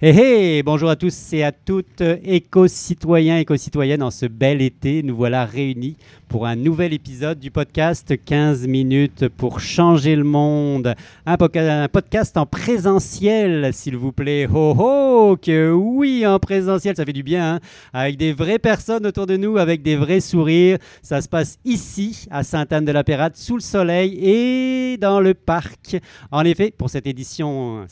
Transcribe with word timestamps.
Hey, 0.00 0.16
hey, 0.16 0.62
bonjour 0.62 0.90
à 0.90 0.94
tous 0.94 1.32
et 1.32 1.42
à 1.42 1.50
toutes, 1.50 2.02
éco-citoyens, 2.22 3.38
éco-citoyennes, 3.38 4.04
en 4.04 4.12
ce 4.12 4.26
bel 4.26 4.62
été, 4.62 5.02
nous 5.02 5.16
voilà 5.16 5.44
réunis 5.44 5.96
pour 6.28 6.46
un 6.46 6.54
nouvel 6.54 6.92
épisode 6.92 7.40
du 7.40 7.50
podcast 7.50 8.14
15 8.24 8.68
minutes 8.68 9.26
pour 9.26 9.58
changer 9.58 10.14
le 10.14 10.22
monde. 10.22 10.94
Un, 11.26 11.36
podcast 11.36 12.36
en 12.36 12.46
présentiel, 12.46 13.74
s'il 13.74 13.96
vous 13.96 14.12
plaît. 14.12 14.46
Ho 14.46 14.76
ho, 14.78 15.36
que 15.36 15.72
oui, 15.72 16.24
en 16.24 16.38
présentiel, 16.38 16.94
ça 16.94 17.04
fait 17.04 17.12
du 17.12 17.24
bien, 17.24 17.54
hein. 17.54 17.60
avec 17.92 18.16
des 18.18 18.32
vraies 18.32 18.60
personnes 18.60 19.04
autour 19.04 19.26
de 19.26 19.36
nous, 19.36 19.56
avec 19.56 19.82
des 19.82 19.96
vrais 19.96 20.20
sourires. 20.20 20.78
Ça 21.02 21.20
se 21.20 21.28
passe 21.28 21.58
ici, 21.64 22.26
à 22.30 22.44
Sainte-Anne-de-la-Pérade, 22.44 23.34
sous 23.34 23.56
le 23.56 23.62
soleil 23.62 24.16
et 24.22 24.96
dans 24.96 25.18
le 25.18 25.34
parc. 25.34 25.96
En 26.30 26.44
effet, 26.44 26.70
pour 26.70 26.88
cette 26.88 27.08
édition 27.08 27.84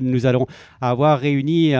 nous 0.00 0.26
allons 0.26 0.46
avoir 0.80 1.18
réuni 1.18 1.74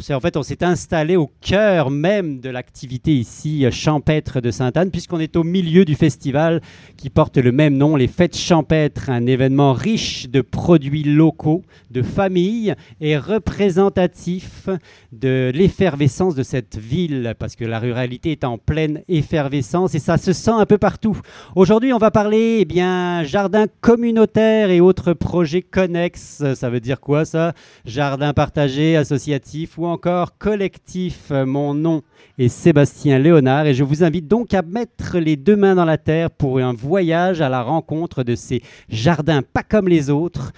s'est 0.00 0.14
en 0.14 0.20
fait 0.20 0.36
on 0.36 0.42
s'est 0.42 0.64
installé 0.64 1.16
au 1.16 1.30
cœur 1.40 1.90
même 1.90 2.40
de 2.40 2.48
l'activité 2.48 3.14
ici 3.14 3.66
euh, 3.66 3.70
champêtre 3.70 4.40
de 4.40 4.50
Sainte-Anne 4.50 4.90
puisqu'on 4.90 5.20
est 5.20 5.36
au 5.36 5.44
milieu 5.44 5.84
du 5.84 5.94
festival 5.94 6.60
qui 6.96 7.10
porte 7.10 7.36
le 7.36 7.52
même 7.52 7.76
nom, 7.76 7.96
les 7.96 8.06
Fêtes 8.06 8.36
champêtres, 8.36 9.10
un 9.10 9.26
événement 9.26 9.72
riche 9.72 10.28
de 10.28 10.40
produits 10.40 11.02
locaux, 11.02 11.62
de 11.90 12.02
familles 12.02 12.74
et 13.00 13.18
représentatif 13.18 14.68
de 15.12 15.50
l'effervescence 15.54 16.34
de 16.34 16.42
cette 16.42 16.78
ville 16.78 17.34
parce 17.38 17.56
que 17.56 17.64
la 17.64 17.78
ruralité 17.78 18.32
est 18.32 18.44
en 18.44 18.58
pleine 18.58 19.02
effervescence 19.08 19.94
et 19.94 19.98
ça 19.98 20.16
se 20.16 20.32
sent 20.32 20.50
un 20.50 20.66
peu 20.66 20.78
partout. 20.78 21.18
Aujourd'hui, 21.54 21.92
on 21.92 21.98
va 21.98 22.10
parler 22.10 22.58
eh 22.60 22.64
bien 22.64 23.24
jardin 23.24 23.66
communautaire 23.80 24.70
et 24.70 24.80
autres 24.80 25.12
projets 25.12 25.62
connexes, 25.62 26.42
ça 26.54 26.70
veut 26.70 26.80
dire 26.80 27.00
quoi? 27.00 27.11
Ça? 27.24 27.52
Jardin 27.84 28.32
partagé, 28.32 28.96
associatif 28.96 29.78
ou 29.78 29.86
encore 29.86 30.38
collectif? 30.38 31.30
Mon 31.30 31.74
nom 31.74 32.02
est 32.38 32.48
Sébastien 32.48 33.18
Léonard 33.18 33.66
et 33.66 33.74
je 33.74 33.84
vous 33.84 34.02
invite 34.02 34.26
donc 34.26 34.54
à 34.54 34.62
mettre 34.62 35.18
les 35.18 35.36
deux 35.36 35.56
mains 35.56 35.74
dans 35.74 35.84
la 35.84 35.98
terre 35.98 36.30
pour 36.30 36.58
un 36.58 36.72
voyage 36.72 37.40
à 37.40 37.48
la 37.48 37.62
rencontre 37.62 38.22
de 38.22 38.34
ces 38.34 38.62
jardins 38.88 39.42
pas 39.42 39.62
comme 39.62 39.88
les 39.88 40.10
autres 40.10 40.52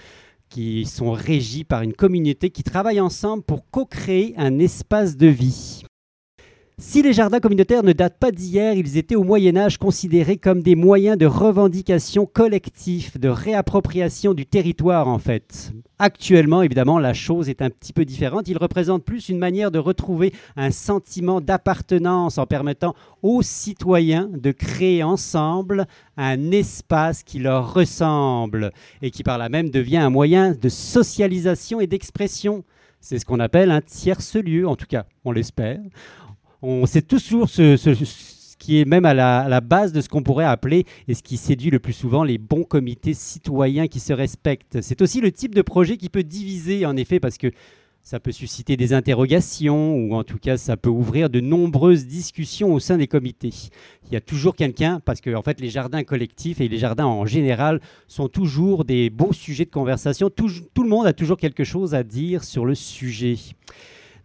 qui 0.49 0.85
sont 0.85 1.11
régis 1.11 1.63
par 1.63 1.81
une 1.81 1.93
communauté 1.93 2.49
qui 2.49 2.63
travaille 2.63 3.01
ensemble 3.01 3.43
pour 3.43 3.69
co-créer 3.69 4.33
un 4.37 4.57
espace 4.59 5.17
de 5.17 5.27
vie. 5.27 5.83
Si 6.77 7.01
les 7.01 7.13
jardins 7.13 7.39
communautaires 7.39 7.83
ne 7.83 7.93
datent 7.93 8.19
pas 8.19 8.31
d'hier, 8.31 8.73
ils 8.73 8.97
étaient 8.97 9.15
au 9.15 9.23
Moyen 9.23 9.55
Âge 9.55 9.77
considérés 9.77 10.35
comme 10.35 10.61
des 10.61 10.75
moyens 10.75 11.17
de 11.17 11.25
revendication 11.25 12.25
collectif, 12.25 13.17
de 13.17 13.29
réappropriation 13.29 14.33
du 14.33 14.45
territoire 14.45 15.07
en 15.07 15.17
fait. 15.17 15.71
Actuellement, 15.99 16.63
évidemment, 16.63 16.99
la 16.99 17.13
chose 17.13 17.47
est 17.47 17.61
un 17.61 17.69
petit 17.69 17.93
peu 17.93 18.03
différente. 18.03 18.49
Ils 18.49 18.57
représentent 18.57 19.05
plus 19.05 19.29
une 19.29 19.37
manière 19.37 19.71
de 19.71 19.79
retrouver 19.79 20.33
un 20.57 20.69
sentiment 20.69 21.39
d'appartenance 21.39 22.37
en 22.37 22.45
permettant 22.45 22.93
aux 23.23 23.41
citoyens 23.41 24.29
de 24.33 24.51
créer 24.51 25.01
ensemble 25.01 25.85
un 26.17 26.51
espace 26.51 27.23
qui 27.23 27.39
leur 27.39 27.73
ressemble 27.73 28.73
et 29.01 29.11
qui 29.11 29.23
par 29.23 29.37
là 29.37 29.47
même 29.47 29.69
devient 29.69 29.95
un 29.95 30.09
moyen 30.09 30.51
de 30.51 30.67
socialisation 30.67 31.79
et 31.79 31.87
d'expression. 31.87 32.65
C'est 32.99 33.19
ce 33.19 33.25
qu'on 33.25 33.39
appelle 33.39 33.71
un 33.71 33.81
tierce-lieu, 33.81 34.67
en 34.67 34.75
tout 34.75 34.87
cas, 34.87 35.05
on 35.23 35.31
l'espère 35.31 35.79
on 36.65 36.85
sait 36.85 37.01
toujours 37.01 37.49
ce, 37.49 38.55
qui 38.57 38.81
est 38.81 38.85
même 38.85 39.05
à 39.05 39.13
la, 39.13 39.61
base 39.61 39.93
de 39.93 40.01
ce 40.01 40.09
qu'on 40.09 40.23
pourrait 40.23 40.45
appeler 40.45 40.85
et 41.07 41.13
ce 41.13 41.23
qui 41.23 41.37
séduit 41.37 41.69
le 41.69 41.79
plus 41.79 41.93
souvent 41.93 42.23
les 42.23 42.37
bons 42.37 42.63
comités 42.63 43.13
citoyens 43.13 43.87
qui 43.87 43.99
se 43.99 44.13
respectent. 44.13 44.81
C'est 44.81 45.01
aussi 45.01 45.21
le 45.21 45.31
type 45.31 45.53
de 45.53 45.61
projet 45.61 45.97
qui 45.97 46.09
peut 46.09 46.23
diviser, 46.23 46.85
en 46.85 46.95
effet, 46.97 47.19
parce 47.19 47.37
que 47.37 47.51
ça 48.01 48.19
peut 48.19 48.31
susciter 48.31 48.77
des 48.77 48.93
interrogations 48.93 49.95
ou 49.95 50.13
en 50.13 50.23
tout 50.23 50.37
cas 50.37 50.57
ça 50.57 50.77
peut 50.77 50.91
ouvrir 50.91 51.27
de 51.27 51.39
nombreuses 51.39 52.05
discussions 52.05 52.71
au 52.71 52.79
sein 52.79 52.97
des 52.97 53.07
comités. 53.07 53.51
Il 54.05 54.13
y 54.13 54.15
a 54.15 54.21
toujours 54.21 54.55
quelqu'un, 54.55 54.99
parce 54.99 55.21
que 55.21 55.33
en 55.33 55.41
fait 55.41 55.59
les 55.59 55.69
jardins 55.69 56.03
collectifs 56.03 56.61
et 56.61 56.67
les 56.67 56.77
jardins 56.77 57.07
en 57.07 57.25
général 57.25 57.81
sont 58.07 58.29
toujours 58.29 58.85
des 58.85 59.09
beaux 59.09 59.33
sujets 59.33 59.65
de 59.65 59.71
conversation. 59.71 60.29
tout 60.29 60.47
le 60.83 60.89
monde 60.89 61.07
a 61.07 61.13
toujours 61.13 61.37
quelque 61.37 61.63
chose 61.63 61.95
à 61.95 62.03
dire 62.03 62.43
sur 62.43 62.65
le 62.65 62.75
sujet. 62.75 63.37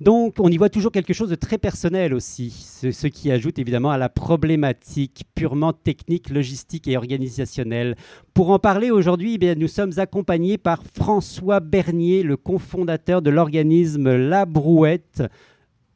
Donc, 0.00 0.36
on 0.38 0.48
y 0.48 0.56
voit 0.56 0.70
toujours 0.70 0.92
quelque 0.92 1.12
chose 1.12 1.28
de 1.28 1.34
très 1.34 1.58
personnel 1.58 2.14
aussi, 2.14 2.50
ce, 2.50 3.06
qui 3.06 3.30
ajoute 3.30 3.58
évidemment 3.58 3.90
à 3.90 3.98
la 3.98 4.08
problématique 4.08 5.24
purement 5.34 5.74
technique, 5.74 6.30
logistique 6.30 6.88
et 6.88 6.96
organisationnelle. 6.96 7.96
Pour 8.32 8.48
en 8.50 8.58
parler 8.58 8.90
aujourd'hui, 8.90 9.38
eh 9.38 9.54
nous 9.56 9.68
sommes 9.68 9.92
accompagnés 9.98 10.56
par 10.56 10.82
François 10.94 11.60
Bernier, 11.60 12.22
le 12.22 12.38
cofondateur 12.38 13.20
de 13.20 13.28
l'organisme 13.28 14.16
La 14.16 14.46
Brouette 14.46 15.22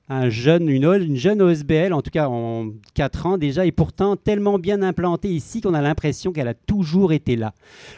un 0.09 0.29
jeune, 0.29 0.69
une, 0.69 0.85
une, 0.85 1.17
jeune 1.17 1.41
OSBL, 1.41 1.95
en 1.95 2.03
tout 2.03 2.11
cas 2.11 2.29
en 2.29 2.69
4 2.93 3.27
ans 3.27 3.39
déjà, 3.39 3.65
et 3.65 3.73
pourtant 3.73 4.17
tellement 4.17 4.59
bien 4.59 4.83
implantée 4.83 5.31
ici 5.31 5.63
qu'on 5.63 5.73
a 5.73 5.81
l'impression 5.81 6.33
qu'elle 6.33 6.49
a 6.49 6.55
toujours 6.55 7.13
été 7.13 7.37
là. 7.37 7.55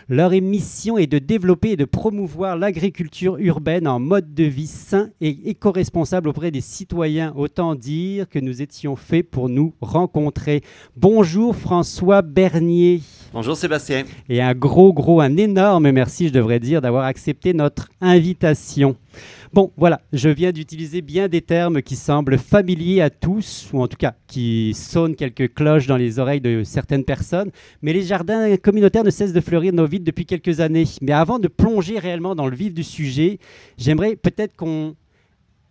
Leur 0.09 0.31
mission 0.31 0.99
est 0.99 1.09
de 1.09 1.19
développer 1.19 1.71
et 1.71 1.77
de 1.77 1.85
promouvoir 1.85 2.57
l'agriculture 2.57 3.37
urbaine 3.39 3.89
en 3.89 3.99
mode 3.99 4.35
de 4.35 4.45
vie 4.45 4.69
sain 4.69 5.11
et 5.21 5.51
éco-responsable 5.51 6.29
auprès 6.29 6.53
des 6.53 6.61
citoyens. 6.61 7.33
Autant 7.37 7.75
dire 7.75 8.29
que 8.29 8.39
nous 8.39 8.63
étions 8.63 8.95
faits 8.95 9.29
pour 9.29 9.49
nous 9.49 9.75
rencontrer. 9.81 10.63
Bonjour 10.97 11.57
François 11.57 12.23
Bernier. 12.23 13.01
Bonjour 13.33 13.57
Sébastien. 13.57 14.05
Et 14.29 14.41
un 14.41 14.55
gros, 14.55 14.93
gros, 14.93 15.21
un 15.21 15.37
énorme 15.37 15.91
merci, 15.91 16.29
je 16.29 16.33
devrais 16.33 16.61
dire, 16.61 16.81
d'avoir 16.81 17.05
accepté 17.05 17.53
notre 17.53 17.91
invitation. 18.01 18.97
Bon, 19.53 19.73
voilà, 19.77 20.01
je 20.13 20.29
viens 20.29 20.51
d'utiliser 20.51 21.03
bien 21.03 21.29
des 21.29 21.41
termes 21.41 21.81
qui 21.81 21.95
semblent 21.95 22.37
familiers 22.37 23.01
à 23.01 23.11
tous, 23.11 23.71
ou 23.73 23.81
en 23.81 23.87
tout 23.87 23.97
cas 23.97 24.15
qui 24.27 24.75
sonnent 24.75 25.15
quelques 25.15 25.55
cloches 25.55 25.87
dans 25.87 25.97
les 25.97 26.19
oreilles 26.19 26.41
de 26.41 26.63
certaines 26.65 27.05
personnes, 27.05 27.51
mais 27.81 27.93
les 27.93 28.03
jardins 28.03 28.57
communautaires 28.57 29.05
ne 29.05 29.11
cessent 29.11 29.33
de 29.33 29.41
fleurir 29.41 29.73
nos 29.73 29.87
vides 29.87 30.05
depuis 30.05 30.27
quelques 30.27 30.61
années. 30.61 30.85
Mais 31.01 31.13
avant 31.13 31.39
de 31.39 31.49
plonger 31.49 31.99
réellement 31.99 32.35
dans 32.35 32.49
le 32.49 32.57
vif 32.57 32.75
du 32.75 32.83
sujet, 32.83 33.39
j'aimerais 33.79 34.17
peut-être 34.17 34.57
qu'on 34.57 34.97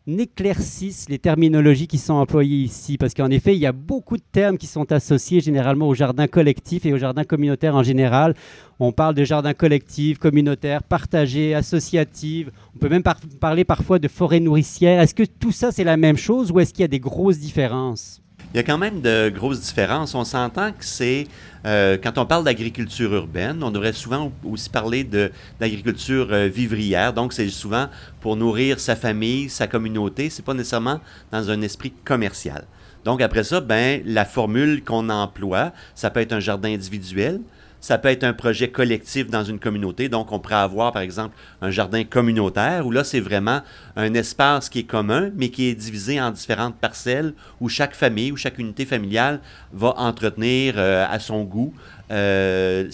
n'éclaircissent 0.07 1.09
les 1.09 1.17
terminologies 1.19 1.88
qui 1.88 1.97
sont 1.97 2.13
employées 2.13 2.57
ici, 2.57 2.97
parce 2.97 3.13
qu'en 3.13 3.29
effet, 3.31 3.55
il 3.55 3.59
y 3.59 3.66
a 3.66 3.71
beaucoup 3.71 4.17
de 4.17 4.23
termes 4.31 4.57
qui 4.57 4.67
sont 4.67 4.91
associés 4.91 5.39
généralement 5.39 5.88
au 5.88 5.95
jardin 5.95 6.27
collectif 6.27 6.85
et 6.85 6.93
au 6.93 6.97
jardin 6.97 7.23
communautaire 7.23 7.75
en 7.75 7.83
général. 7.83 8.35
On 8.79 8.91
parle 8.91 9.16
de 9.16 9.23
jardin 9.23 9.53
collectif, 9.53 10.19
communautaire, 10.19 10.83
partagé, 10.83 11.55
associative. 11.55 12.51
On 12.75 12.79
peut 12.79 12.89
même 12.89 13.03
parler 13.39 13.63
parfois 13.63 13.99
de 13.99 14.07
forêt 14.07 14.39
nourricière. 14.39 15.01
Est-ce 15.01 15.16
que 15.16 15.23
tout 15.23 15.51
ça, 15.51 15.71
c'est 15.71 15.83
la 15.83 15.97
même 15.97 16.17
chose 16.17 16.51
ou 16.51 16.59
est-ce 16.59 16.73
qu'il 16.73 16.81
y 16.81 16.85
a 16.85 16.89
des 16.89 16.99
grosses 16.99 17.39
différences? 17.39 18.22
Il 18.55 18.59
y 18.59 18.61
a 18.61 18.63
quand 18.63 18.77
même 18.77 19.01
de 19.01 19.27
grosses 19.27 19.59
différences. 19.59 20.16
On 20.16 20.23
s'entend 20.23 20.71
que 20.71 20.85
c'est, 20.85 21.27
euh, 21.66 21.97
quand 22.01 22.17
on 22.17 22.25
parle 22.25 22.45
d'agriculture 22.45 23.13
urbaine, 23.13 23.61
on 23.61 23.69
devrait 23.69 23.91
souvent 23.91 24.31
aussi 24.45 24.69
parler 24.69 25.03
d'agriculture 25.03 26.29
euh, 26.31 26.47
vivrière. 26.47 27.11
Donc, 27.11 27.33
c'est 27.33 27.49
souvent 27.49 27.89
pour 28.21 28.38
nourrir 28.38 28.79
sa 28.79 28.95
famille, 28.95 29.49
sa 29.49 29.67
communauté. 29.67 30.29
C'est 30.29 30.45
pas 30.45 30.53
nécessairement 30.53 31.01
dans 31.33 31.51
un 31.51 31.61
esprit 31.63 31.91
commercial. 32.05 32.63
Donc, 33.03 33.21
après 33.21 33.43
ça, 33.43 33.59
ben, 33.59 34.01
la 34.05 34.23
formule 34.23 34.85
qu'on 34.85 35.09
emploie, 35.09 35.73
ça 35.93 36.09
peut 36.09 36.22
être 36.22 36.31
un 36.31 36.39
jardin 36.39 36.73
individuel, 36.73 37.41
ça 37.85 38.00
peut 38.00 38.07
être 38.07 38.23
un 38.23 38.34
projet 38.34 38.69
collectif 38.69 39.29
dans 39.29 39.44
une 39.44 39.59
communauté. 39.59 40.09
Donc, 40.09 40.31
on 40.31 40.40
pourrait 40.40 40.56
avoir, 40.56 40.91
par 40.91 41.03
exemple, 41.03 41.35
un 41.62 41.69
jardin 41.69 42.03
communautaire 42.03 42.88
où 42.88 42.90
là, 42.90 43.03
c'est 43.03 43.19
vraiment 43.19 43.62
un 43.96 44.12
espace 44.16 44.69
qui 44.69 44.79
est 44.79 44.84
commun, 44.85 45.29
mais 45.35 45.50
qui 45.50 45.68
est 45.68 45.75
divisé 45.75 46.19
en 46.19 46.31
différentes 46.31 46.78
parcelles 46.78 47.35
où 47.62 47.69
chaque 47.69 47.94
famille 47.94 48.31
ou 48.31 48.38
chaque 48.38 48.57
unité 48.57 48.88
familiale 48.88 49.40
va 49.72 49.94
entretenir 49.97 50.73
euh, 50.78 51.06
à 51.07 51.19
son 51.19 51.44
goût 51.44 51.75
euh, 52.12 52.90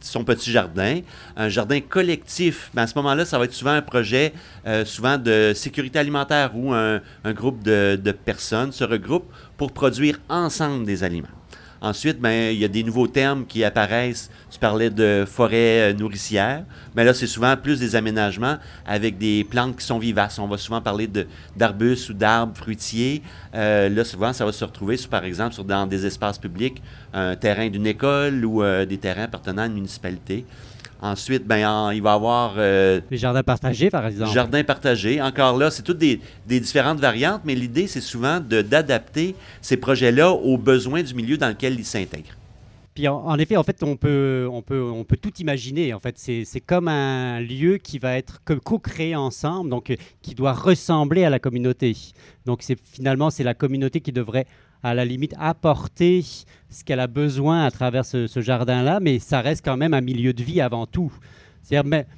son 0.00 0.24
petit 0.24 0.50
jardin. 0.50 1.00
Un 1.38 1.48
jardin 1.48 1.80
collectif, 1.80 2.70
ben, 2.74 2.82
à 2.82 2.86
ce 2.86 2.94
moment-là, 2.96 3.24
ça 3.24 3.38
va 3.38 3.46
être 3.46 3.52
souvent 3.54 3.72
un 3.72 3.82
projet, 3.82 4.34
euh, 4.66 4.84
souvent 4.84 5.16
de 5.16 5.52
sécurité 5.54 5.98
alimentaire 5.98 6.50
où 6.54 6.74
un, 6.74 7.00
groupe 7.26 7.62
de, 7.62 8.14
personnes 8.26 8.72
se 8.72 8.84
regroupent 8.84 9.32
pour 9.56 9.72
produire 9.72 10.20
ensemble 10.28 10.84
des 10.84 11.02
aliments. 11.02 11.28
Ensuite, 11.84 12.18
ben, 12.18 12.50
il 12.50 12.58
y 12.58 12.64
a 12.64 12.68
des 12.68 12.82
nouveaux 12.82 13.08
termes 13.08 13.44
qui 13.44 13.62
apparaissent. 13.62 14.30
Tu 14.50 14.58
parlais 14.58 14.88
de 14.88 15.26
forêt 15.26 15.90
euh, 15.90 15.92
nourricière. 15.92 16.64
Mais 16.96 17.04
là, 17.04 17.12
c'est 17.12 17.26
souvent 17.26 17.54
plus 17.58 17.78
des 17.78 17.94
aménagements 17.94 18.56
avec 18.86 19.18
des 19.18 19.44
plantes 19.44 19.76
qui 19.76 19.84
sont 19.84 19.98
vivaces. 19.98 20.38
On 20.38 20.48
va 20.48 20.56
souvent 20.56 20.80
parler 20.80 21.10
d'arbustes 21.54 22.08
ou 22.08 22.14
d'arbres 22.14 22.56
fruitiers. 22.56 23.20
Euh, 23.54 23.90
là, 23.90 24.02
souvent, 24.02 24.32
ça 24.32 24.46
va 24.46 24.52
se 24.52 24.64
retrouver, 24.64 24.96
par 25.10 25.26
exemple, 25.26 25.62
dans 25.64 25.86
des 25.86 26.06
espaces 26.06 26.38
publics, 26.38 26.82
un 27.12 27.36
terrain 27.36 27.68
d'une 27.68 27.86
école 27.86 28.46
ou 28.46 28.62
euh, 28.62 28.86
des 28.86 28.96
terrains 28.96 29.24
appartenant 29.24 29.64
à 29.64 29.66
une 29.66 29.74
municipalité. 29.74 30.46
Ensuite, 31.00 31.46
ben, 31.46 31.92
il 31.92 32.02
va 32.02 32.12
y 32.12 32.14
avoir... 32.14 32.54
Euh, 32.56 33.00
les 33.10 33.16
jardins 33.16 33.42
partagés, 33.42 33.90
par 33.90 34.06
exemple. 34.06 34.32
Jardins 34.32 34.64
partagés. 34.64 35.20
Encore 35.20 35.56
là, 35.56 35.70
c'est 35.70 35.82
toutes 35.82 35.98
des, 35.98 36.20
différentes 36.46 36.98
variantes, 36.98 37.42
mais 37.44 37.54
l'idée, 37.54 37.86
c'est 37.86 38.00
souvent 38.00 38.40
d'adapter 38.40 39.34
ces 39.60 39.76
projets-là 39.76 40.30
aux 40.32 40.56
besoins 40.56 41.02
du 41.02 41.14
milieu 41.14 41.36
dans 41.36 41.48
lequel 41.48 41.78
ils 41.78 41.84
s'intègrent. 41.84 42.36
Puis 42.94 43.08
en, 43.08 43.36
effet, 43.38 43.56
en 43.56 43.64
fait, 43.64 43.82
on 43.82 43.96
peut, 43.96 44.48
on 44.50 44.62
peut, 44.62 44.80
on 44.80 45.02
peut 45.02 45.16
tout 45.16 45.32
imaginer. 45.40 45.92
En 45.92 45.98
fait, 45.98 46.16
c'est 46.16 46.60
comme 46.60 46.86
un 46.86 47.40
lieu 47.40 47.78
qui 47.78 47.98
va 47.98 48.16
être 48.16 48.40
co-créé 48.44 49.16
ensemble, 49.16 49.68
donc 49.68 49.90
euh, 49.90 49.96
qui 50.22 50.36
doit 50.36 50.52
ressembler 50.52 51.24
à 51.24 51.30
la 51.30 51.40
communauté. 51.40 51.96
Donc 52.46 52.62
finalement 52.84 53.30
c'est 53.30 53.42
la 53.42 53.54
communauté 53.54 54.00
qui 54.00 54.12
devrait 54.12 54.46
à 54.84 54.94
la 54.94 55.04
limite 55.04 55.34
apporter 55.40 56.22
ce 56.68 56.84
qu'elle 56.84 57.00
a 57.00 57.06
besoin 57.06 57.64
à 57.64 57.70
travers 57.70 58.04
ce, 58.04 58.28
jardin-là, 58.36 59.00
mais 59.00 59.18
ça 59.18 59.40
reste 59.40 59.64
quand 59.64 59.78
même 59.78 59.94
un 59.94 60.02
milieu 60.02 60.34
de 60.34 60.42
vie 60.42 60.60
avant 60.60 60.86
tout. 60.86 61.12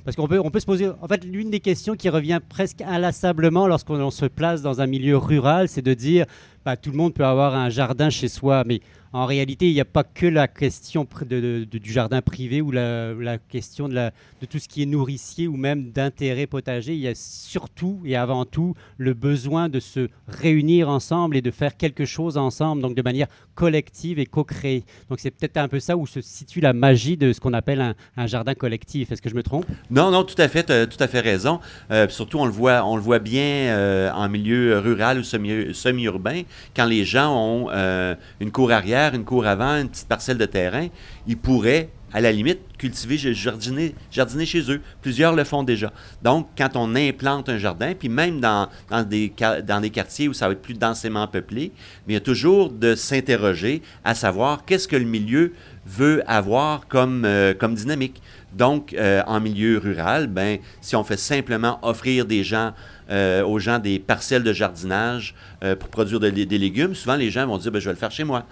Parce 0.04 0.16
qu'on 0.16 0.26
peut, 0.26 0.40
on 0.42 0.50
peut 0.50 0.58
se 0.58 0.66
poser, 0.66 0.88
en 0.88 1.06
fait, 1.06 1.24
l'une 1.24 1.50
des 1.50 1.60
questions 1.60 1.94
qui 1.94 2.08
revient 2.08 2.40
presque 2.46 2.82
inlassablement 2.82 3.68
lorsqu'on 3.68 4.10
se 4.10 4.26
place 4.26 4.60
dans 4.62 4.80
un 4.80 4.88
milieu 4.88 5.16
rural, 5.16 5.68
c'est 5.68 5.82
de 5.82 5.94
dire, 5.94 6.26
bah, 6.64 6.76
tout 6.76 6.90
le 6.90 6.96
monde 6.96 7.14
peut 7.14 7.24
avoir 7.24 7.54
un 7.54 7.70
jardin 7.70 8.10
chez 8.10 8.26
soi, 8.26 8.64
mais 8.66 8.80
en 9.16 9.24
réalité, 9.24 9.68
il 9.68 9.72
n'y 9.72 9.80
a 9.80 9.86
pas 9.86 10.04
que 10.04 10.26
la 10.26 10.46
question 10.46 11.08
du 11.30 11.90
jardin 11.90 12.20
privé 12.20 12.60
ou 12.60 12.70
la, 12.70 13.38
question 13.48 13.88
de, 13.88 14.10
tout 14.46 14.58
ce 14.58 14.68
qui 14.68 14.82
est 14.82 14.86
nourricier 14.86 15.48
ou 15.48 15.56
même 15.56 15.90
d'intérêt 15.90 16.46
potager. 16.46 16.92
Il 16.92 17.00
y 17.00 17.08
a 17.08 17.14
surtout 17.14 18.02
et 18.04 18.14
avant 18.14 18.44
tout 18.44 18.74
le 18.98 19.14
besoin 19.14 19.70
de 19.70 19.80
se 19.80 20.10
réunir 20.28 20.90
ensemble 20.90 21.38
et 21.38 21.40
de 21.40 21.50
faire 21.50 21.78
quelque 21.78 22.04
chose 22.04 22.36
ensemble, 22.36 22.82
donc 22.82 22.94
de 22.94 23.00
manière 23.00 23.28
collective 23.54 24.18
et 24.18 24.26
co-créée. 24.26 24.84
Donc 25.08 25.18
c'est 25.18 25.30
peut-être 25.30 25.56
un 25.56 25.68
peu 25.68 25.80
ça 25.80 25.96
où 25.96 26.06
se 26.06 26.20
situe 26.20 26.60
la 26.60 26.74
magie 26.74 27.16
de 27.16 27.32
ce 27.32 27.40
qu'on 27.40 27.54
appelle 27.54 27.94
un, 28.18 28.26
jardin 28.26 28.52
collectif. 28.52 29.12
Est-ce 29.12 29.22
que 29.22 29.30
je 29.30 29.34
me 29.34 29.42
trompe? 29.42 29.64
Non, 29.90 30.10
non, 30.10 30.24
tout 30.24 30.34
à 30.36 30.48
fait, 30.48 30.86
tout 30.88 31.02
à 31.02 31.08
fait 31.08 31.20
raison. 31.20 31.60
Euh, 31.90 32.06
surtout, 32.10 32.38
on 32.38 32.44
le 32.44 32.52
voit, 32.52 32.84
on 32.84 32.96
le 32.96 33.02
voit 33.02 33.18
bien 33.18 33.40
euh, 33.40 34.10
en 34.12 34.28
milieu 34.28 34.78
rural 34.78 35.20
ou 35.20 35.22
semi-urbain, 35.22 36.42
quand 36.76 36.84
les 36.84 37.06
gens 37.06 37.34
ont 37.34 37.68
euh, 37.72 38.14
une 38.40 38.50
cour 38.50 38.72
arrière 38.72 39.06
une 39.14 39.25
cour 39.25 39.47
avant, 39.47 39.81
une 39.81 39.88
petite 39.88 40.08
parcelle 40.08 40.38
de 40.38 40.47
terrain, 40.47 40.88
ils 41.26 41.37
pourraient, 41.37 41.91
à 42.12 42.20
la 42.20 42.32
limite, 42.32 42.61
cultiver, 42.79 43.19
jardiner, 43.19 43.94
jardiner 44.11 44.47
chez 44.47 44.70
eux. 44.70 44.81
Plusieurs 45.03 45.35
le 45.35 45.44
font 45.44 45.62
déjà. 45.62 45.93
Donc, 46.23 46.49
quand 46.56 46.70
on 46.75 46.94
implante 46.94 47.49
un 47.49 47.58
jardin, 47.58 47.94
puis 47.99 48.08
même 48.08 48.41
dans, 48.41 48.69
dans, 48.88 49.03
des, 49.03 49.32
dans 49.64 49.81
des 49.81 49.91
quartiers 49.91 50.29
où 50.29 50.32
ça 50.32 50.47
va 50.47 50.53
être 50.53 50.62
plus 50.62 50.75
densément 50.75 51.26
peuplé, 51.26 51.73
il 52.06 52.14
y 52.14 52.17
a 52.17 52.20
toujours 52.20 52.70
de 52.70 52.94
s'interroger 52.94 53.82
à 54.05 54.14
savoir 54.14 54.64
qu'est-ce 54.64 54.88
que 54.88 54.97
le 54.97 55.05
milieu 55.05 55.52
veut 55.85 56.23
avoir 56.26 56.87
comme, 56.88 57.25
euh, 57.25 57.55
comme 57.55 57.75
dynamique. 57.75 58.23
Donc, 58.55 58.94
euh, 58.94 59.23
en 59.26 59.41
milieu 59.41 59.79
rural, 59.79 60.29
ben, 60.29 60.59
si 60.81 60.97
on 60.97 61.05
fait 61.05 61.19
simplement 61.19 61.79
offrir 61.82 62.25
des 62.25 62.44
gens, 62.44 62.73
euh, 63.11 63.44
aux 63.44 63.58
gens 63.58 63.79
des 63.79 63.99
parcelles 63.99 64.43
de 64.43 64.53
jardinage 64.53 65.35
pour 65.79 65.88
produire 65.88 66.20
des 66.20 66.58
légumes, 66.58 66.94
souvent 66.94 67.17
les 67.17 67.31
gens 67.31 67.47
vont 67.47 67.58
dire 67.58 67.73
ben, 67.73 67.79
je 67.79 67.87
vais 67.87 67.94
le 67.94 67.99
faire 67.99 68.11
chez 68.11 68.25
moi. 68.25 68.44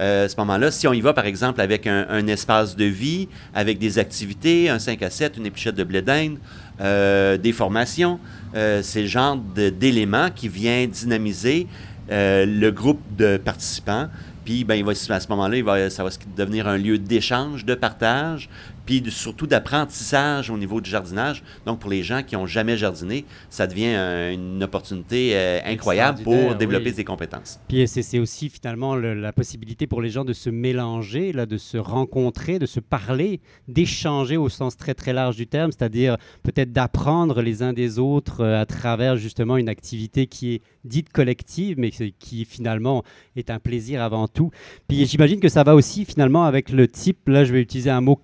Euh, 0.00 0.24
à 0.24 0.28
ce 0.28 0.36
moment-là, 0.38 0.70
si 0.70 0.86
on 0.88 0.92
y 0.92 1.00
va, 1.00 1.12
par 1.12 1.26
exemple, 1.26 1.60
avec 1.60 1.86
un, 1.86 2.26
espace 2.26 2.76
de 2.76 2.84
vie, 2.84 3.28
avec 3.54 3.78
des 3.78 3.98
activités, 3.98 4.68
un 4.68 4.78
5 4.78 5.02
à 5.02 5.10
7, 5.10 5.36
une 5.36 5.46
épluchette 5.46 5.74
de 5.74 5.84
blé 5.84 6.02
d'Inde, 6.02 6.38
euh, 6.80 7.36
des 7.36 7.52
formations, 7.52 8.18
euh, 8.54 8.80
c'est 8.82 9.02
le 9.02 9.06
genre 9.06 9.36
d'éléments 9.36 10.30
qui 10.34 10.48
vient 10.48 10.86
dynamiser 10.86 11.66
le 12.08 12.70
groupe 12.70 13.00
de 13.16 13.36
participants. 13.36 14.08
Puis, 14.44 14.64
ben, 14.64 14.74
il 14.74 14.84
va, 14.84 14.90
à 14.92 15.20
ce 15.20 15.28
moment-là, 15.28 15.88
ça 15.88 16.02
va 16.02 16.10
devenir 16.36 16.66
un 16.66 16.76
lieu 16.76 16.98
d'échange, 16.98 17.64
de 17.64 17.74
partage, 17.74 18.48
puis 18.86 19.02
surtout 19.10 19.46
d'apprentissage 19.46 20.50
au 20.50 20.58
niveau 20.58 20.80
du 20.80 20.90
jardinage. 20.90 21.42
Donc, 21.66 21.78
pour 21.80 21.90
les 21.90 22.02
gens 22.02 22.22
qui 22.22 22.34
n'ont 22.34 22.46
jamais 22.46 22.76
jardiné, 22.76 23.24
ça 23.50 23.66
devient 23.66 23.94
une 24.32 24.62
opportunité 24.62 25.32
euh, 25.34 25.60
incroyable 25.64 26.22
pour 26.22 26.54
développer 26.54 26.92
des 26.92 27.04
compétences. 27.04 27.60
Puis 27.68 27.86
c'est 27.86 28.18
aussi 28.18 28.48
finalement 28.48 28.96
la 28.96 29.32
possibilité 29.32 29.86
pour 29.86 30.02
les 30.02 30.10
gens 30.10 30.24
de 30.24 30.32
se 30.32 30.50
mélanger, 30.50 31.32
là, 31.32 31.46
de 31.46 31.56
se 31.56 31.78
rencontrer, 31.78 32.58
de 32.58 32.66
se 32.66 32.80
parler, 32.80 33.40
d'échanger 33.68 34.36
au 34.36 34.48
sens 34.48 34.76
très 34.76 34.94
très 34.94 35.12
large 35.12 35.36
du 35.36 35.46
terme, 35.46 35.70
c'est-à-dire 35.72 36.16
peut-être 36.42 36.72
d'apprendre 36.72 37.42
les 37.42 37.62
uns 37.62 37.72
des 37.72 37.98
autres 37.98 38.42
euh, 38.42 38.60
à 38.60 38.66
travers 38.66 39.16
justement 39.16 39.56
une 39.56 39.68
activité 39.68 40.26
qui 40.26 40.54
est 40.54 40.62
dite 40.84 41.10
collective, 41.12 41.76
mais 41.78 41.90
qui 41.90 42.44
finalement 42.44 43.04
est 43.36 43.50
un 43.50 43.58
plaisir 43.58 44.02
avant 44.02 44.28
tout. 44.28 44.50
Puis 44.88 45.06
j'imagine 45.06 45.40
que 45.40 45.48
ça 45.48 45.62
va 45.62 45.74
aussi 45.74 46.04
finalement 46.04 46.44
avec 46.44 46.70
le 46.70 46.88
type, 46.88 47.28
là 47.28 47.44
je 47.44 47.52
vais 47.52 47.60
utiliser 47.60 47.90
un 47.90 48.00
mot 48.00 48.16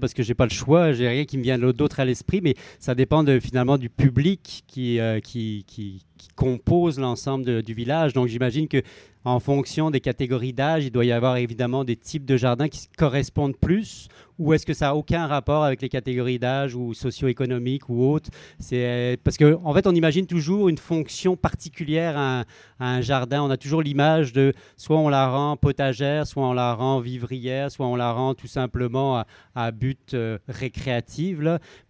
parce 0.00 0.14
que 0.14 0.22
j'ai 0.22 0.34
pas 0.34 0.44
le 0.44 0.50
choix, 0.50 0.92
j'ai 0.92 1.08
rien 1.08 1.24
qui 1.24 1.36
me 1.38 1.42
vient 1.42 1.58
d'autre 1.58 2.00
à 2.00 2.04
l'esprit, 2.04 2.40
mais 2.42 2.54
ça 2.78 2.94
dépend 2.94 3.24
finalement 3.40 3.76
du 3.76 3.90
public 3.90 4.64
qui, 4.66 4.98
euh, 4.98 5.20
qui, 5.20 5.64
qui, 5.66 6.02
compose 6.36 6.98
l'ensemble 6.98 7.62
du 7.62 7.74
village. 7.74 8.12
Donc 8.12 8.28
j'imagine 8.28 8.68
que 8.68 8.82
en 9.24 9.40
fonction 9.40 9.90
des 9.90 10.00
catégories 10.00 10.52
d'âge, 10.52 10.84
il 10.84 10.90
doit 10.90 11.06
y 11.06 11.12
avoir 11.12 11.38
évidemment 11.38 11.84
des 11.84 11.96
types 11.96 12.26
de 12.26 12.36
jardins 12.36 12.68
qui 12.68 12.88
correspondent 12.96 13.56
plus 13.56 14.08
ou 14.38 14.52
est-ce 14.52 14.66
que 14.66 14.74
ça 14.74 14.86
n'a 14.86 14.96
aucun 14.96 15.26
rapport 15.26 15.62
avec 15.64 15.80
les 15.80 15.88
catégories 15.88 16.38
d'âge 16.38 16.74
ou 16.74 16.92
socio-économiques 16.92 17.88
ou 17.88 18.04
autres? 18.04 18.30
C'est 18.58 19.18
parce 19.22 19.36
que 19.36 19.56
en 19.62 19.72
fait, 19.72 19.86
on 19.86 19.94
imagine 19.94 20.26
toujours 20.26 20.68
une 20.68 20.78
fonction 20.78 21.36
particulière 21.36 22.18
à 22.18 22.44
un, 22.80 23.00
jardin. 23.00 23.42
On 23.42 23.50
a 23.50 23.56
toujours 23.56 23.82
l'image 23.82 24.32
de 24.32 24.52
soit 24.76 24.98
on 24.98 25.08
la 25.08 25.28
rend 25.28 25.56
potagère, 25.56 26.26
soit 26.26 26.46
on 26.46 26.52
la 26.52 26.74
rend 26.74 27.00
vivrière, 27.00 27.70
soit 27.70 27.86
on 27.86 27.96
la 27.96 28.12
rend 28.12 28.34
tout 28.34 28.46
simplement 28.46 29.24
à, 29.54 29.70
but 29.70 30.14
euh, 30.14 30.38
récréatif. 30.48 31.38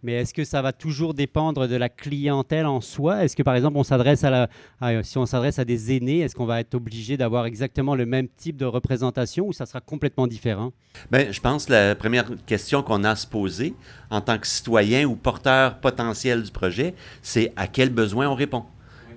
Mais 0.03 0.13
est-ce 0.13 0.33
que 0.33 0.43
ça 0.43 0.61
va 0.61 0.71
toujours 0.71 1.13
dépendre 1.13 1.67
de 1.67 1.75
la 1.75 1.89
clientèle 1.89 2.65
en 2.65 2.81
soi? 2.81 3.23
Est-ce 3.23 3.35
que 3.35 3.43
par 3.43 3.55
exemple, 3.55 3.77
on 3.77 3.83
s'adresse 3.83 4.14
si 4.15 5.17
on 5.17 5.25
s'adresse 5.25 5.59
à 5.59 5.65
des 5.65 5.95
aînés, 5.95 6.19
est-ce 6.19 6.35
qu'on 6.35 6.45
va 6.45 6.59
être 6.59 6.75
obligé 6.75 7.17
d'avoir 7.17 7.45
exactement 7.45 7.95
le 7.95 8.05
même 8.05 8.27
type 8.27 8.57
de 8.57 8.65
représentation 8.65 9.47
ou 9.47 9.53
ça 9.53 9.65
sera 9.65 9.81
complètement 9.81 10.27
différent? 10.27 10.71
Ben, 11.11 11.31
je 11.31 11.39
pense 11.39 11.65
que 11.65 11.73
la 11.73 11.95
première 11.95 12.25
question 12.45 12.83
qu'on 12.83 13.03
a 13.03 13.11
à 13.11 13.15
se 13.15 13.27
poser 13.27 13.73
en 14.09 14.21
tant 14.21 14.37
que 14.37 14.47
citoyen 14.47 15.05
ou 15.05 15.15
porteur 15.15 15.79
potentiel 15.79 16.43
du 16.43 16.51
projet, 16.51 16.95
c'est 17.21 17.53
à 17.55 17.67
quel 17.67 17.89
besoin 17.89 18.27
on 18.27 18.35
répond? 18.35 18.65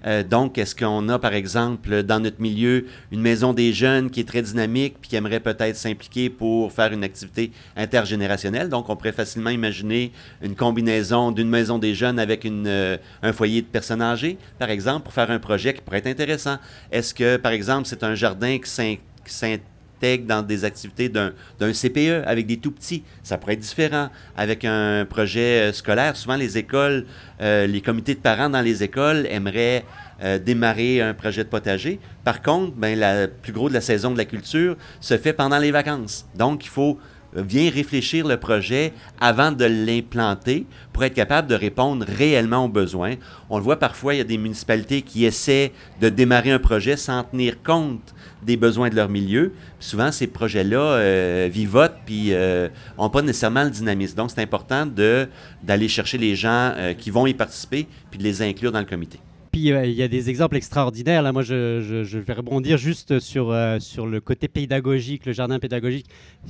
Euh, 0.06 0.22
donc, 0.22 0.58
est-ce 0.58 0.74
qu'on 0.74 1.08
a, 1.08 1.18
par 1.18 1.34
exemple, 1.34 2.02
dans 2.02 2.20
notre 2.20 2.40
milieu, 2.40 2.86
une 3.12 3.20
maison 3.20 3.52
des 3.52 3.72
jeunes 3.72 4.10
qui 4.10 4.20
est 4.20 4.28
très 4.28 4.42
dynamique 4.42 4.96
puis 5.00 5.10
qui 5.10 5.16
aimerait 5.16 5.40
peut-être 5.40 5.76
s'impliquer 5.76 6.30
pour 6.30 6.72
faire 6.72 6.92
une 6.92 7.04
activité 7.04 7.52
intergénérationnelle? 7.76 8.68
Donc, 8.68 8.88
on 8.88 8.96
pourrait 8.96 9.12
facilement 9.12 9.50
imaginer 9.50 10.12
une 10.42 10.54
combinaison 10.54 11.32
d'une 11.32 11.48
maison 11.48 11.78
des 11.78 11.94
jeunes 11.94 12.18
avec 12.18 12.44
une, 12.44 12.66
euh, 12.66 12.96
un 13.22 13.32
foyer 13.32 13.62
de 13.62 13.66
personnes 13.66 14.02
âgées, 14.02 14.38
par 14.58 14.70
exemple, 14.70 15.04
pour 15.04 15.12
faire 15.12 15.30
un 15.30 15.38
projet 15.38 15.74
qui 15.74 15.80
pourrait 15.80 15.98
être 15.98 16.06
intéressant. 16.06 16.58
Est-ce 16.90 17.14
que, 17.14 17.36
par 17.36 17.52
exemple, 17.52 17.86
c'est 17.86 18.02
un 18.02 18.14
jardin 18.14 18.58
qui 18.58 18.70
dans 20.26 20.42
des 20.42 20.64
activités 20.64 21.08
d'un 21.08 21.32
CPE 21.60 22.24
avec 22.26 22.46
des 22.46 22.56
tout 22.56 22.70
petits. 22.70 23.02
Ça 23.22 23.38
pourrait 23.38 23.54
être 23.54 23.60
différent. 23.60 24.10
Avec 24.36 24.64
un 24.64 25.04
projet 25.04 25.68
euh, 25.68 25.72
scolaire, 25.72 26.16
souvent 26.16 26.36
les 26.36 26.56
écoles, 26.58 27.06
euh, 27.40 27.66
les 27.66 27.80
comités 27.80 28.14
de 28.14 28.20
parents 28.20 28.48
dans 28.48 28.60
les 28.60 28.82
écoles 28.82 29.26
aimeraient 29.28 29.84
euh, 30.22 30.38
démarrer 30.38 31.00
un 31.00 31.14
projet 31.14 31.44
de 31.44 31.48
potager. 31.48 32.00
Par 32.24 32.42
contre, 32.42 32.74
ben, 32.76 32.98
la 32.98 33.28
plus 33.28 33.52
gros 33.52 33.68
de 33.68 33.74
la 33.74 33.80
saison 33.80 34.10
de 34.10 34.18
la 34.18 34.24
culture 34.24 34.76
se 35.00 35.16
fait 35.18 35.32
pendant 35.32 35.58
les 35.58 35.70
vacances. 35.70 36.26
Donc, 36.34 36.64
il 36.64 36.70
faut 36.70 36.98
bien 37.42 37.70
réfléchir 37.70 38.26
le 38.26 38.36
projet 38.36 38.92
avant 39.20 39.52
de 39.52 39.64
l'implanter 39.64 40.66
pour 40.92 41.04
être 41.04 41.14
capable 41.14 41.48
de 41.48 41.54
répondre 41.54 42.04
réellement 42.06 42.64
aux 42.64 42.68
besoins. 42.68 43.14
On 43.50 43.58
le 43.58 43.64
voit 43.64 43.78
parfois, 43.78 44.14
il 44.14 44.18
y 44.18 44.20
a 44.20 44.24
des 44.24 44.38
municipalités 44.38 45.02
qui 45.02 45.24
essaient 45.24 45.72
de 46.00 46.08
démarrer 46.08 46.50
un 46.50 46.58
projet 46.58 46.96
sans 46.96 47.24
tenir 47.24 47.62
compte 47.62 48.14
des 48.42 48.56
besoins 48.56 48.88
de 48.88 48.96
leur 48.96 49.08
milieu. 49.08 49.52
souvent, 49.80 50.12
ces 50.12 50.26
projets-là 50.26 50.80
euh, 50.80 51.48
vivotent 51.50 51.98
puis 52.06 52.30
n'ont 52.30 52.34
euh, 52.36 53.08
pas 53.12 53.22
nécessairement 53.22 53.64
le 53.64 53.70
dynamisme. 53.70 54.16
Donc, 54.16 54.30
c'est 54.30 54.42
important 54.42 54.86
d'aller 54.86 55.88
chercher 55.88 56.18
les 56.18 56.36
gens 56.36 56.72
euh, 56.76 56.94
qui 56.94 57.10
vont 57.10 57.26
y 57.26 57.34
participer 57.34 57.86
puis 58.10 58.18
de 58.18 58.24
les 58.24 58.42
inclure 58.42 58.72
dans 58.72 58.80
le 58.80 58.86
comité. 58.86 59.18
Puis 59.58 59.70
il 59.70 59.90
y 59.90 60.02
a 60.04 60.08
des 60.08 60.30
exemples 60.30 60.56
extraordinaires. 60.56 61.20
Là, 61.20 61.32
moi, 61.32 61.42
je, 61.42 62.18
vais 62.18 62.32
rebondir 62.32 62.78
juste 62.78 63.18
sur, 63.18 63.52
sur 63.80 64.06
le 64.06 64.20
côté 64.20 64.46
pédagogique, 64.46 65.26
le 65.26 65.32
jardin 65.32 65.58
pédagogique. 65.58 66.06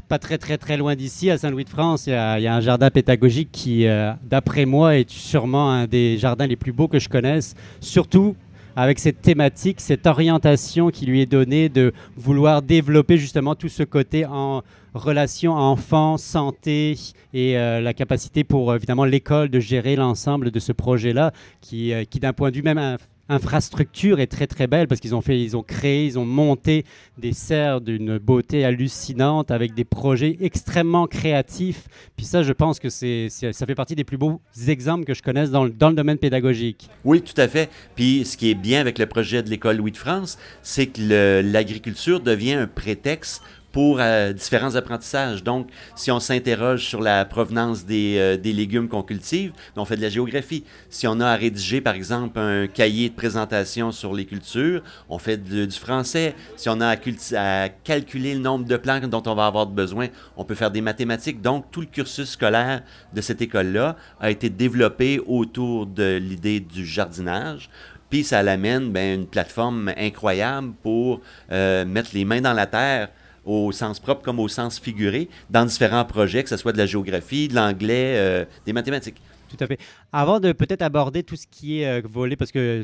Pas 0.08 0.18
très, 0.18 0.36
très, 0.36 0.58
très 0.58 0.76
loin 0.76 0.94
d'ici, 0.94 1.30
à 1.30 1.38
Saint-Louis-de-France, 1.38 2.06
il 2.06 2.12
y, 2.12 2.46
a 2.46 2.54
un 2.54 2.60
jardin 2.60 2.90
pédagogique 2.90 3.48
qui, 3.50 3.86
d'après 4.24 4.66
moi, 4.66 4.98
est 4.98 5.08
sûrement 5.08 5.70
un 5.70 5.86
des 5.86 6.18
jardins 6.18 6.46
les 6.46 6.56
plus 6.56 6.72
beaux 6.72 6.86
que 6.86 6.98
je 6.98 7.08
connaisse. 7.08 7.54
Surtout 7.80 8.36
avec 8.76 8.98
cette 8.98 9.22
thématique, 9.22 9.80
cette 9.80 10.06
orientation 10.06 10.90
qui 10.90 11.06
lui 11.06 11.22
est 11.22 11.26
donnée 11.26 11.70
de 11.70 11.94
vouloir 12.14 12.60
développer 12.60 13.16
justement 13.16 13.54
tout 13.54 13.70
ce 13.70 13.84
côté 13.84 14.26
en 14.26 14.62
relation 14.94 15.54
enfant, 15.54 16.16
santé 16.16 16.96
et 17.34 17.58
euh, 17.58 17.80
la 17.80 17.94
capacité 17.94 18.44
pour 18.44 18.74
évidemment 18.74 19.04
l'école 19.04 19.48
de 19.48 19.60
gérer 19.60 19.96
l'ensemble 19.96 20.50
de 20.50 20.58
ce 20.60 20.72
projet-là 20.72 21.32
qui, 21.60 21.92
euh, 21.92 22.04
qui 22.04 22.20
d'un 22.20 22.32
point 22.32 22.50
de 22.50 22.56
vue 22.56 22.62
même 22.62 22.98
infrastructure 23.28 24.20
est 24.20 24.26
très 24.26 24.46
très 24.46 24.66
belle 24.66 24.88
parce 24.88 25.00
qu'ils 25.00 25.14
ont 25.14 25.20
fait, 25.20 25.40
ils 25.40 25.56
ont 25.56 25.62
créé, 25.62 26.06
ils 26.06 26.18
ont 26.18 26.24
monté 26.24 26.84
des 27.18 27.32
serres 27.32 27.80
d'une 27.80 28.18
beauté 28.18 28.64
hallucinante 28.64 29.50
avec 29.50 29.74
des 29.74 29.84
projets 29.84 30.36
extrêmement 30.40 31.06
créatifs. 31.06 31.88
Puis 32.16 32.26
ça, 32.26 32.42
je 32.42 32.52
pense 32.52 32.78
que 32.78 32.88
c'est, 32.88 33.28
ça 33.28 33.66
fait 33.66 33.74
partie 33.74 33.94
des 33.94 34.04
plus 34.04 34.16
beaux 34.16 34.40
exemples 34.66 35.04
que 35.04 35.14
je 35.14 35.22
connaisse 35.22 35.50
dans 35.50 35.68
dans 35.68 35.90
le 35.90 35.94
domaine 35.94 36.18
pédagogique. 36.18 36.88
Oui, 37.04 37.22
tout 37.22 37.38
à 37.38 37.48
fait. 37.48 37.68
Puis 37.94 38.24
ce 38.24 38.36
qui 38.36 38.50
est 38.50 38.54
bien 38.54 38.80
avec 38.80 38.98
le 38.98 39.06
projet 39.06 39.42
de 39.42 39.50
l'école 39.50 39.76
Louis 39.76 39.92
de 39.92 39.96
France, 39.96 40.38
c'est 40.62 40.86
que 40.86 41.42
l'agriculture 41.42 42.20
devient 42.20 42.54
un 42.54 42.66
prétexte 42.66 43.42
pour 43.78 43.98
euh, 44.00 44.32
différents 44.32 44.74
apprentissages. 44.74 45.44
Donc, 45.44 45.68
si 45.94 46.10
on 46.10 46.18
s'interroge 46.18 46.84
sur 46.84 47.00
la 47.00 47.24
provenance 47.24 47.86
des, 47.86 48.16
euh, 48.18 48.36
des 48.36 48.52
légumes 48.52 48.88
qu'on 48.88 49.04
cultive, 49.04 49.52
on 49.76 49.84
fait 49.84 49.96
de 49.96 50.02
la 50.02 50.08
géographie. 50.08 50.64
Si 50.90 51.06
on 51.06 51.20
a 51.20 51.28
à 51.28 51.36
rédiger, 51.36 51.80
par 51.80 51.94
exemple, 51.94 52.40
un 52.40 52.66
cahier 52.66 53.08
de 53.08 53.14
présentation 53.14 53.92
sur 53.92 54.14
les 54.14 54.24
cultures, 54.24 54.82
on 55.08 55.18
fait 55.18 55.36
du 55.36 55.70
français. 55.70 56.34
Si 56.56 56.68
on 56.68 56.80
a 56.80 56.96
à, 57.36 57.68
calculer 57.84 58.34
le 58.34 58.40
nombre 58.40 58.64
de 58.64 58.76
plantes 58.76 59.04
dont 59.04 59.22
on 59.26 59.36
va 59.36 59.46
avoir 59.46 59.66
besoin, 59.66 60.08
on 60.36 60.42
peut 60.42 60.56
faire 60.56 60.72
des 60.72 60.80
mathématiques. 60.80 61.40
Donc, 61.40 61.70
tout 61.70 61.82
le 61.82 61.86
cursus 61.86 62.30
scolaire 62.30 62.82
de 63.14 63.20
cette 63.20 63.42
école-là 63.42 63.94
a 64.18 64.32
été 64.32 64.50
développé 64.50 65.20
autour 65.24 65.86
de 65.86 66.16
l'idée 66.16 66.58
du 66.58 66.84
jardinage. 66.84 67.70
Puis 68.10 68.24
ça 68.24 68.42
l'amène 68.42 68.90
ben, 68.90 69.20
une 69.20 69.26
plateforme 69.28 69.92
incroyable 69.96 70.72
pour 70.82 71.20
euh, 71.52 71.84
mettre 71.84 72.10
les 72.14 72.24
mains 72.24 72.40
dans 72.40 72.54
la 72.54 72.66
terre 72.66 73.10
au 73.44 73.72
sens 73.72 74.00
propre 74.00 74.22
comme 74.22 74.40
au 74.40 74.48
sens 74.48 74.78
figuré 74.78 75.28
dans 75.50 75.64
différents 75.64 76.04
projets, 76.04 76.42
que 76.42 76.48
ce 76.48 76.56
soit 76.56 76.72
de 76.72 76.78
la 76.78 76.86
géographie, 76.86 77.48
de 77.48 77.54
l'anglais, 77.54 78.14
euh, 78.16 78.44
des 78.66 78.72
mathématiques. 78.72 79.20
Tout 79.48 79.56
à 79.64 79.66
fait. 79.66 79.78
Avant 80.10 80.40
de 80.40 80.52
peut-être 80.52 80.80
aborder 80.80 81.22
tout 81.22 81.36
ce 81.36 81.46
qui 81.46 81.82
est 81.82 81.86
euh, 81.86 82.02
volé, 82.02 82.34
parce 82.34 82.50
que 82.50 82.82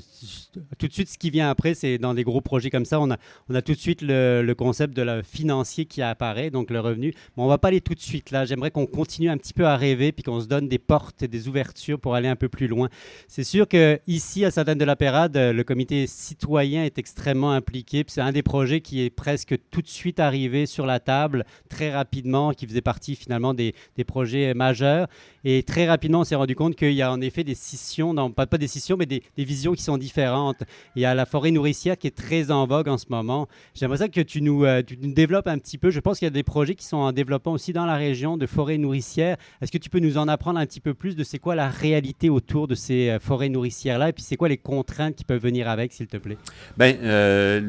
tout 0.78 0.86
de 0.86 0.92
suite, 0.92 1.08
ce 1.08 1.16
qui 1.16 1.30
vient 1.30 1.48
après, 1.48 1.72
c'est 1.72 1.96
dans 1.96 2.12
des 2.12 2.22
gros 2.22 2.42
projets 2.42 2.68
comme 2.68 2.84
ça, 2.84 3.00
on 3.00 3.10
a, 3.10 3.62
tout 3.62 3.72
de 3.72 3.78
suite 3.78 4.02
le, 4.02 4.52
concept 4.52 4.94
de 4.94 5.00
la 5.00 5.22
financier 5.22 5.86
qui 5.86 6.02
apparaît, 6.02 6.50
donc 6.50 6.70
le 6.70 6.80
revenu. 6.80 7.14
Mais 7.36 7.42
on 7.42 7.46
va 7.46 7.56
pas 7.56 7.68
aller 7.68 7.80
tout 7.80 7.94
de 7.94 8.00
suite 8.00 8.30
là. 8.30 8.44
J'aimerais 8.44 8.70
qu'on 8.70 8.84
continue 8.84 9.30
un 9.30 9.38
petit 9.38 9.54
peu 9.54 9.64
à 9.64 9.76
rêver, 9.76 10.12
puis 10.12 10.22
qu'on 10.22 10.38
se 10.40 10.46
donne 10.46 10.68
des 10.68 10.78
portes 10.78 11.22
et 11.22 11.28
des 11.28 11.48
ouvertures 11.48 11.98
pour 11.98 12.14
aller 12.14 12.28
un 12.28 12.36
peu 12.36 12.50
plus 12.50 12.68
loin. 12.68 12.90
C'est 13.26 13.44
sûr 13.44 13.66
que 13.66 13.98
ici, 14.06 14.44
à 14.44 14.50
Sainte-Anne 14.50 14.78
de 14.78 14.84
la 14.84 14.96
Pérade, 14.96 15.36
le 15.36 15.62
comité 15.62 16.06
citoyen 16.06 16.84
est 16.84 16.98
extrêmement 16.98 17.52
impliqué. 17.52 18.04
C'est 18.06 18.20
un 18.20 18.32
des 18.32 18.42
projets 18.42 18.82
qui 18.82 19.02
est 19.02 19.10
presque 19.10 19.56
tout 19.70 19.80
de 19.80 19.88
suite 19.88 20.20
arrivé 20.20 20.66
sur 20.66 20.84
la 20.84 21.00
table, 21.00 21.46
très 21.70 21.90
rapidement, 21.90 22.52
qui 22.52 22.66
faisait 22.66 22.82
partie 22.82 23.16
finalement 23.16 23.54
des, 23.54 23.74
des 23.96 24.04
projets 24.04 24.52
majeurs. 24.52 25.08
Et 25.44 25.62
très 25.62 25.86
rapidement, 25.86 26.20
on 26.20 26.24
s'est 26.24 26.34
rendu 26.34 26.54
compte 26.54 26.76
qu'il 26.76 26.92
y 26.92 27.02
a 27.02 27.13
en 27.14 27.20
effet 27.20 27.44
des 27.44 27.54
scissions, 27.54 28.12
non, 28.12 28.30
pas, 28.30 28.46
pas 28.46 28.58
des 28.58 28.66
scissions, 28.66 28.96
mais 28.96 29.06
des, 29.06 29.22
visions 29.36 29.72
qui 29.72 29.82
sont 29.82 29.98
différentes. 29.98 30.62
Il 30.96 31.02
y 31.02 31.04
a 31.04 31.14
la 31.14 31.26
forêt 31.26 31.50
nourricière 31.50 31.96
qui 31.96 32.06
est 32.06 32.16
très 32.16 32.50
en 32.50 32.66
vogue 32.66 32.88
en 32.88 32.98
ce 32.98 33.06
moment. 33.08 33.48
J'aimerais 33.74 34.08
que 34.08 34.20
tu 34.20 34.42
nous, 34.42 34.64
euh, 34.64 34.82
tu 34.82 34.98
nous 35.00 35.12
développes 35.12 35.46
un 35.46 35.58
petit 35.58 35.78
peu. 35.78 35.90
Je 35.90 36.00
pense 36.00 36.18
qu'il 36.18 36.26
y 36.26 36.28
a 36.28 36.30
des 36.30 36.42
projets 36.42 36.74
qui 36.74 36.84
sont 36.84 36.96
en 36.96 37.12
développement 37.12 37.52
aussi 37.52 37.72
dans 37.72 37.86
la 37.86 37.96
région 37.96 38.36
de 38.36 38.46
forêt 38.46 38.78
nourricière. 38.78 39.36
Est-ce 39.60 39.70
que 39.70 39.78
tu 39.78 39.90
peux 39.90 40.00
nous 40.00 40.18
en 40.18 40.28
apprendre 40.28 40.58
un 40.58 40.66
petit 40.66 40.80
peu 40.80 40.94
plus 40.94 41.16
de 41.16 41.24
c'est 41.24 41.38
quoi 41.38 41.54
la 41.54 41.68
réalité 41.68 42.30
autour 42.30 42.68
de 42.68 42.74
ces 42.74 43.10
euh, 43.10 43.18
forêts 43.20 43.48
nourricières-là? 43.48 44.08
Et 44.08 44.12
puis 44.12 44.24
c'est 44.24 44.36
quoi 44.36 44.48
les 44.48 44.56
contraintes 44.56 45.14
qui 45.14 45.24
peuvent 45.24 45.42
venir 45.42 45.68
avec, 45.68 45.92
s'il 45.92 46.06
te 46.06 46.16
plaît? 46.16 46.38
Bien, 46.76 46.94
euh, 47.02 47.60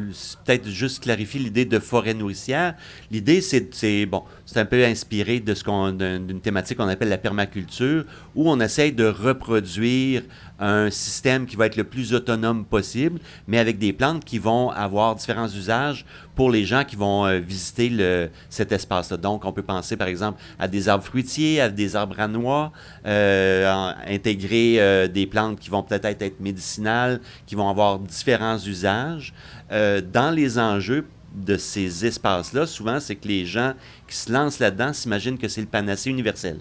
peut-être 0.45 0.67
juste 0.69 1.03
clarifier 1.03 1.39
l'idée 1.39 1.65
de 1.65 1.79
forêt 1.79 2.13
nourricière. 2.13 2.75
L'idée, 3.11 3.41
c'est, 3.41 4.05
bon, 4.05 4.23
c'est 4.45 4.59
un 4.59 4.65
peu 4.65 4.83
inspiré 4.83 5.39
de 5.39 5.53
ce 5.53 5.63
qu'on, 5.63 5.91
d'une 5.91 6.41
thématique 6.41 6.77
qu'on 6.77 6.87
appelle 6.87 7.09
la 7.09 7.17
permaculture 7.17 8.05
où 8.35 8.49
on 8.49 8.59
essaye 8.59 8.91
de 8.91 9.05
reproduire 9.35 10.23
un 10.59 10.89
système 10.89 11.45
qui 11.45 11.55
va 11.55 11.65
être 11.65 11.75
le 11.75 11.83
plus 11.83 12.13
autonome 12.13 12.65
possible, 12.65 13.19
mais 13.47 13.59
avec 13.59 13.77
des 13.77 13.93
plantes 13.93 14.23
qui 14.23 14.39
vont 14.39 14.71
avoir 14.71 15.15
différents 15.15 15.47
usages 15.47 16.05
pour 16.35 16.49
les 16.49 16.65
gens 16.65 16.83
qui 16.83 16.95
vont 16.95 17.25
euh, 17.25 17.39
visiter 17.39 17.89
le, 17.89 18.29
cet 18.49 18.71
espace-là. 18.71 19.17
Donc, 19.17 19.45
on 19.45 19.51
peut 19.51 19.63
penser 19.63 19.97
par 19.97 20.07
exemple 20.07 20.41
à 20.59 20.67
des 20.67 20.89
arbres 20.89 21.03
fruitiers, 21.03 21.61
à 21.61 21.69
des 21.69 21.95
arbres 21.95 22.19
à 22.19 22.27
noix, 22.27 22.71
euh, 23.05 23.91
intégrer 24.07 24.77
euh, 24.79 25.07
des 25.07 25.27
plantes 25.27 25.59
qui 25.59 25.69
vont 25.69 25.83
peut-être 25.83 26.05
être 26.05 26.39
médicinales, 26.39 27.19
qui 27.45 27.55
vont 27.55 27.69
avoir 27.69 27.99
différents 27.99 28.57
usages. 28.57 29.33
dans 29.69 30.33
les 30.33 30.57
enjeux 30.59 31.05
de 31.33 31.57
ces 31.57 32.05
espaces-là, 32.05 32.65
souvent, 32.65 32.99
c'est 32.99 33.15
que 33.15 33.27
les 33.27 33.45
gens 33.45 33.73
qui 34.07 34.15
se 34.15 34.31
lancent 34.31 34.59
là-dedans 34.59 34.93
s'imaginent 34.93 35.37
que 35.37 35.49
c'est 35.49 35.61
le 35.61 35.67
panacée 35.67 36.09
universel 36.09 36.59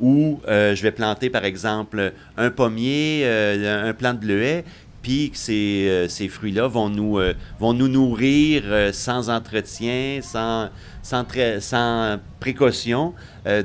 où 0.00 0.40
euh, 0.48 0.74
je 0.74 0.82
vais 0.82 0.92
planter, 0.92 1.30
par 1.30 1.44
exemple, 1.44 2.12
un 2.36 2.50
pommier, 2.50 3.22
euh, 3.24 3.88
un 3.88 3.92
plant 3.92 4.14
de 4.14 4.18
bleuet, 4.18 4.64
puis 5.02 5.30
que 5.30 5.38
ces, 5.38 5.86
euh, 5.88 6.08
ces 6.08 6.28
fruits-là 6.28 6.66
vont 6.66 6.88
nous, 6.88 7.18
vont 7.58 7.72
nous 7.72 7.88
nourrir 7.88 8.62
sans 8.92 9.30
entretien, 9.30 10.20
sans, 10.22 10.70
sans, 11.02 11.24
sans 11.60 12.18
précaution. 12.40 13.14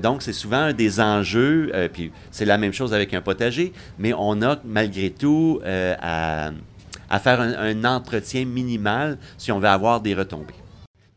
donc, 0.01 0.21
c'est 0.21 0.33
souvent 0.33 0.57
un 0.57 0.73
des 0.73 0.99
enjeux, 0.99 1.71
puis 1.91 2.11
c'est 2.31 2.45
la 2.45 2.57
même 2.57 2.73
chose 2.73 2.93
avec 2.93 3.13
un 3.13 3.21
potager, 3.21 3.73
mais 3.99 4.13
on 4.17 4.41
a 4.41 4.59
malgré 4.63 5.09
tout 5.09 5.59
à, 5.65 6.51
à, 7.09 7.19
faire 7.19 7.41
un 7.41 7.83
entretien 7.83 8.45
minimal 8.45 9.17
si 9.37 9.51
on 9.51 9.59
veut 9.59 9.67
avoir 9.67 10.01
des 10.01 10.13
retombées. 10.13 10.62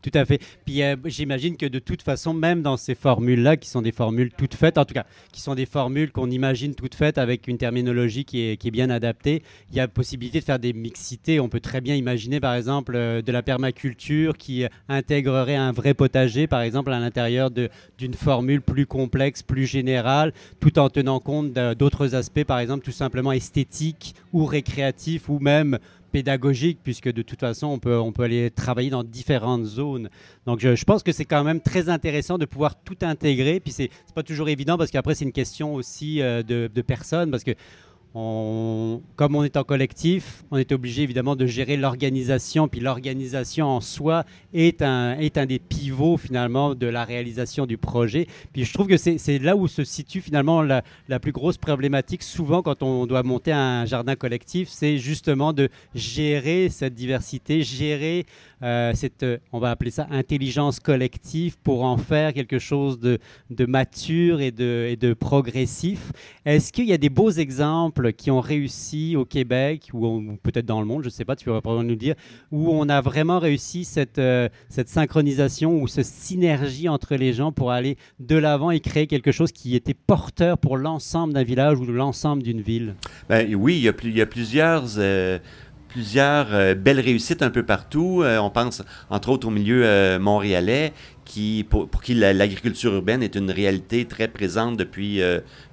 Tout 0.01 0.11
à 0.13 0.25
fait. 0.25 0.39
Puis 0.65 0.83
euh, 0.83 0.95
j'imagine 1.05 1.57
que 1.57 1.65
de 1.65 1.79
toute 1.79 2.01
façon, 2.01 2.33
même 2.33 2.61
dans 2.61 2.77
ces 2.77 2.93
formules-là, 2.93 3.57
qui 3.57 3.67
sont 3.67 3.81
des 3.81 3.91
formules 3.91 4.31
toutes 4.31 4.53
faites, 4.53 4.77
en 4.77 4.85
tout 4.85 4.93
cas, 4.93 5.05
qui 5.31 5.41
sont 5.41 5.55
des 5.55 5.65
formules 5.65 6.11
qu'on 6.11 6.29
imagine 6.29 6.75
toutes 6.75 6.95
faites 6.95 7.17
avec 7.17 7.47
une 7.47 7.57
terminologie 7.57 8.23
qui 8.23 8.41
est, 8.41 8.71
bien 8.71 8.89
adaptée, 8.89 9.43
il 9.71 9.77
y 9.77 9.79
a 9.79 9.87
possibilité 9.87 10.39
de 10.39 10.43
faire 10.43 10.59
des 10.59 10.73
mixités. 10.73 11.39
On 11.39 11.49
peut 11.49 11.59
très 11.59 11.81
bien 11.81 11.95
imaginer, 11.95 12.39
par 12.39 12.53
exemple, 12.53 12.93
euh, 12.95 13.21
de 13.21 13.31
la 13.31 13.41
permaculture 13.41 14.37
qui 14.37 14.65
intégrerait 14.87 15.55
un 15.55 15.71
vrai 15.71 15.93
potager, 15.93 16.47
par 16.47 16.61
exemple, 16.61 16.91
à 16.91 16.99
l'intérieur 16.99 17.49
d'une 17.49 18.13
formule 18.13 18.61
plus 18.61 18.85
complexe, 18.85 19.41
plus 19.41 19.65
générale, 19.65 20.33
tout 20.59 20.77
en 20.79 20.89
tenant 20.89 21.19
compte 21.19 21.53
d'autres 21.53 22.13
aspects, 22.13 22.43
par 22.43 22.59
exemple, 22.59 22.83
tout 22.83 22.91
simplement 22.91 23.31
esthétiques 23.31 24.15
ou 24.33 24.45
récréatifs 24.45 25.29
ou 25.29 25.39
même 25.39 25.79
pédagogique, 26.17 26.79
puisque 26.83 27.13
de 27.13 27.21
toute 27.21 27.39
façon, 27.39 27.67
on 27.67 27.77
peut, 27.77 27.95
on 27.99 28.11
peut 28.11 28.23
aller 28.23 28.49
travailler 28.49 28.89
dans 28.89 29.03
différentes 29.03 29.65
zones. 29.65 30.09
Donc, 30.47 30.61
je, 30.61 30.83
pense 30.83 31.03
que 31.03 31.11
c'est 31.11 31.25
quand 31.25 31.43
même 31.43 31.61
très 31.61 31.89
intéressant 31.89 32.39
de 32.39 32.45
pouvoir 32.45 32.73
tout 32.81 32.97
intégrer. 33.03 33.59
Puis, 33.59 33.71
c'est 33.71 33.91
pas 34.15 34.23
toujours 34.23 34.49
évident 34.49 34.79
parce 34.79 34.89
qu'après, 34.89 35.13
c'est 35.13 35.25
une 35.25 35.31
question 35.31 35.75
aussi 35.75 36.23
euh, 36.23 36.41
de, 36.41 36.71
de 36.73 36.81
personnes, 36.81 37.29
parce 37.29 37.43
que 37.43 37.51
comme 39.15 39.35
on 39.35 39.43
est 39.43 39.57
en 39.57 39.63
collectif, 39.63 40.43
on 40.49 40.57
est 40.57 40.71
obligé 40.71 41.03
évidemment 41.03 41.35
de 41.35 41.45
gérer 41.45 41.77
l'organisation, 41.77 42.67
puis 42.67 42.79
l'organisation 42.79 43.67
en 43.67 43.79
soi 43.79 44.23
est 44.53 44.81
un, 44.81 45.19
est 45.19 45.37
un 45.37 45.45
des 45.45 45.59
pivots 45.59 46.17
finalement 46.17 46.73
de 46.73 46.87
la 46.87 47.05
réalisation 47.05 47.67
du 47.67 47.77
projet. 47.77 48.25
Puis 48.53 48.65
je 48.65 48.73
trouve 48.73 48.87
que 48.87 48.97
c'est 48.97 49.39
là 49.39 49.55
où 49.55 49.67
se 49.67 49.83
situe 49.83 50.21
finalement 50.21 50.63
la, 50.63 50.83
la, 51.09 51.19
plus 51.19 51.31
grosse 51.31 51.57
problématique 51.57 52.23
souvent 52.23 52.63
quand 52.63 52.81
on 52.81 53.05
doit 53.05 53.21
monter 53.21 53.51
un 53.51 53.85
jardin 53.85 54.15
collectif, 54.15 54.67
c'est 54.69 54.97
justement 54.97 55.53
de 55.53 55.69
gérer 55.93 56.69
cette 56.69 56.95
diversité, 56.95 57.61
gérer 57.61 58.25
euh, 58.63 58.93
cette, 58.95 59.25
on 59.51 59.59
va 59.59 59.69
appeler 59.69 59.91
ça 59.91 60.07
intelligence 60.09 60.79
collective 60.79 61.57
pour 61.59 61.83
en 61.83 61.97
faire 61.97 62.33
quelque 62.33 62.57
chose 62.57 62.99
de, 62.99 63.19
de 63.51 63.65
mature 63.65 64.41
et 64.41 64.51
de, 64.51 64.87
et 64.89 64.95
de 64.95 65.13
progressif. 65.13 66.11
Est-ce 66.45 66.73
qu'il 66.73 66.85
y 66.85 66.93
a 66.93 66.97
des 66.97 67.09
beaux 67.09 67.29
exemples 67.29 68.06
qui 68.11 68.31
ont 68.31 68.41
réussi 68.41 69.15
au 69.15 69.25
Québec 69.25 69.89
ou, 69.93 70.37
peut-être 70.43 70.65
dans 70.65 70.79
le 70.79 70.85
monde, 70.85 71.03
je 71.03 71.07
ne 71.07 71.11
sais 71.11 71.25
pas, 71.25 71.35
tu 71.35 71.45
pourrais 71.45 71.83
nous 71.83 71.95
dire, 71.95 72.15
où 72.51 72.69
on 72.71 72.89
a 72.89 73.01
vraiment 73.01 73.39
réussi 73.39 73.85
cette, 73.85 74.19
euh, 74.19 74.49
cette 74.69 74.89
synchronisation 74.89 75.81
ou 75.81 75.87
cette 75.87 76.05
synergie 76.05 76.89
entre 76.89 77.15
les 77.15 77.33
gens 77.33 77.51
pour 77.51 77.71
aller 77.71 77.97
de 78.19 78.35
l'avant 78.35 78.71
et 78.71 78.79
créer 78.79 79.07
quelque 79.07 79.31
chose 79.31 79.51
qui 79.51 79.75
était 79.75 79.93
porteur 79.93 80.57
pour 80.57 80.77
l'ensemble 80.77 81.33
d'un 81.33 81.43
village 81.43 81.79
ou 81.79 81.85
l'ensemble 81.85 82.43
d'une 82.43 82.61
ville? 82.61 82.95
Ben, 83.29 83.53
oui, 83.55 83.77
il 83.77 83.83
y 83.83 83.89
a, 83.89 83.93
il 84.03 84.17
y 84.17 84.21
a 84.21 84.25
plusieurs... 84.25 84.85
Euh, 84.97 85.39
plusieurs 85.89 86.53
euh, 86.53 86.73
belles 86.75 86.99
réussites 86.99 87.41
un 87.41 87.49
peu 87.49 87.63
partout. 87.63 88.23
on 88.23 88.49
pense 88.49 88.83
entre 89.09 89.29
autres 89.29 89.47
au 89.47 89.51
milieu 89.51 90.17
montréalais 90.19 90.93
qui, 91.25 91.65
pour, 91.69 91.89
qui 92.01 92.13
l'agriculture 92.13 92.93
urbaine 92.93 93.21
est 93.21 93.35
une 93.35 93.51
réalité 93.51 94.05
très 94.05 94.27
présente 94.27 94.77
depuis 94.77 95.21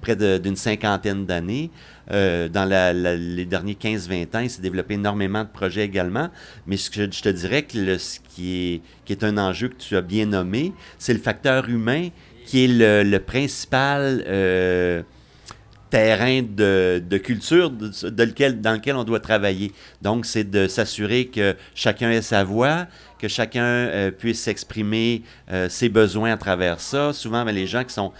près 0.01 0.15
d'une 0.15 0.55
cinquantaine 0.55 1.25
d'années. 1.25 1.71
Euh, 2.11 2.47
dans 2.49 2.65
les 2.65 3.45
derniers 3.45 3.73
15-20 3.73 4.37
ans, 4.37 4.39
il 4.39 4.49
s'est 4.49 4.61
développé 4.61 4.95
énormément 4.95 5.43
de 5.43 5.49
projets 5.49 5.83
également. 5.83 6.29
Mais 6.67 6.77
ce 6.77 6.89
que 6.89 7.11
je 7.11 7.21
te 7.21 7.29
dirais 7.29 7.63
que 7.63 7.97
ce 7.97 8.19
qui 8.29 8.73
est, 8.73 8.81
qui 9.05 9.13
est 9.13 9.23
un 9.23 9.37
enjeu 9.37 9.69
que 9.69 9.75
tu 9.75 9.95
as 9.95 10.01
bien 10.01 10.27
nommé, 10.27 10.73
c'est 10.97 11.13
le 11.13 11.19
facteur 11.19 11.69
humain 11.69 12.09
qui 12.45 12.65
est 12.65 13.03
le, 13.03 13.17
principal 13.17 14.23
euh, 14.27 15.01
terrain 15.95 16.41
de, 16.41 17.17
culture 17.17 17.71
dans 17.71 18.73
lequel 18.73 18.95
on 18.97 19.05
doit 19.05 19.21
travailler. 19.21 19.71
Donc, 20.01 20.25
c'est 20.25 20.43
de 20.43 20.67
s'assurer 20.67 21.27
que 21.27 21.55
chacun 21.73 22.11
ait 22.11 22.21
sa 22.21 22.43
voix, 22.43 22.87
que 23.17 23.29
chacun 23.29 23.63
euh, 23.63 24.11
puisse 24.11 24.41
s'exprimer 24.41 25.23
ses 25.69 25.87
besoins 25.87 26.33
à 26.33 26.37
travers 26.37 26.81
ça. 26.81 27.13
Souvent, 27.13 27.45
ben, 27.45 27.53
les 27.53 27.65
gens 27.65 27.85
qui 27.85 27.93
sont 27.93 28.11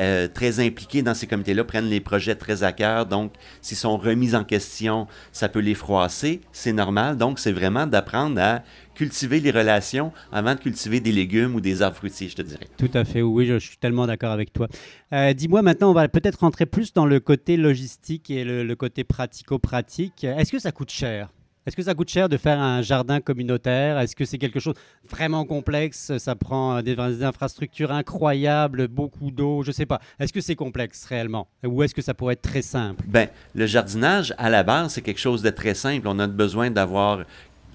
euh, 0.00 0.26
très 0.26 0.58
impliqués 0.58 1.02
dans 1.02 1.14
ces 1.14 1.28
comités-là 1.28 1.62
prennent 1.62 1.88
les 1.88 2.00
projets 2.00 2.34
très 2.34 2.64
à 2.64 2.72
cœur. 2.72 3.06
Donc, 3.06 3.32
s'ils 3.62 3.76
sont 3.76 3.96
remis 3.96 4.34
en 4.34 4.42
question, 4.42 5.06
ça 5.30 5.48
peut 5.48 5.60
les 5.60 5.74
froisser. 5.74 6.40
C'est 6.52 6.72
normal. 6.72 7.16
Donc, 7.16 7.38
c'est 7.38 7.52
vraiment 7.52 7.86
d'apprendre 7.86 8.40
à 8.40 8.62
cultiver 8.94 9.40
les 9.40 9.50
relations 9.50 10.12
avant 10.32 10.54
de 10.54 10.60
cultiver 10.60 11.00
des 11.00 11.12
légumes 11.12 11.54
ou 11.54 11.60
des 11.60 11.82
arbres 11.82 11.96
fruitiers, 11.96 12.28
je 12.28 12.36
te 12.36 12.42
dirais. 12.42 12.66
Tout 12.76 12.90
à 12.94 13.04
fait, 13.04 13.22
oui, 13.22 13.46
je, 13.46 13.58
suis 13.58 13.76
tellement 13.76 14.06
d'accord 14.06 14.32
avec 14.32 14.52
toi. 14.52 14.68
Euh, 15.12 15.32
dis-moi 15.32 15.62
maintenant, 15.62 15.90
on 15.90 15.94
va 15.94 16.08
peut-être 16.08 16.40
rentrer 16.40 16.66
plus 16.66 16.92
dans 16.92 17.06
le 17.06 17.20
côté 17.20 17.56
logistique 17.56 18.30
et 18.30 18.44
le 18.44 18.74
côté 18.76 19.04
pratico-pratique. 19.04 20.24
Est-ce 20.24 20.52
que 20.52 20.58
ça 20.58 20.72
coûte 20.72 20.90
cher? 20.90 21.28
Est-ce 21.66 21.76
que 21.76 21.82
ça 21.82 21.94
coûte 21.94 22.10
cher 22.10 22.28
de 22.28 22.36
faire 22.36 22.60
un 22.60 22.82
jardin 22.82 23.20
communautaire? 23.20 23.98
Est-ce 23.98 24.14
que 24.14 24.26
c'est 24.26 24.36
quelque 24.36 24.60
chose 24.60 24.74
vraiment 25.08 25.46
complexe? 25.46 26.12
Ça 26.18 26.34
prend 26.34 26.82
des, 26.82 26.94
infrastructures 27.22 27.90
incroyables, 27.90 28.88
beaucoup 28.88 29.30
d'eau, 29.30 29.62
je 29.62 29.68
ne 29.68 29.72
sais 29.72 29.86
pas. 29.86 29.98
Est-ce 30.20 30.32
que 30.32 30.42
c'est 30.42 30.56
complexe 30.56 31.06
réellement? 31.06 31.48
Ou 31.64 31.82
est-ce 31.82 31.94
que 31.94 32.02
ça 32.02 32.12
pourrait 32.12 32.34
être 32.34 32.42
très 32.42 32.60
simple? 32.60 33.02
Ben, 33.08 33.28
le 33.54 33.64
jardinage, 33.64 34.34
à 34.36 34.50
la 34.50 34.62
base, 34.62 34.92
c'est 34.92 35.00
quelque 35.00 35.20
chose 35.20 35.40
de 35.40 35.48
très 35.48 35.74
simple. 35.74 36.06
On 36.06 36.18
a 36.18 36.26
besoin 36.26 36.70
d'avoir 36.70 37.24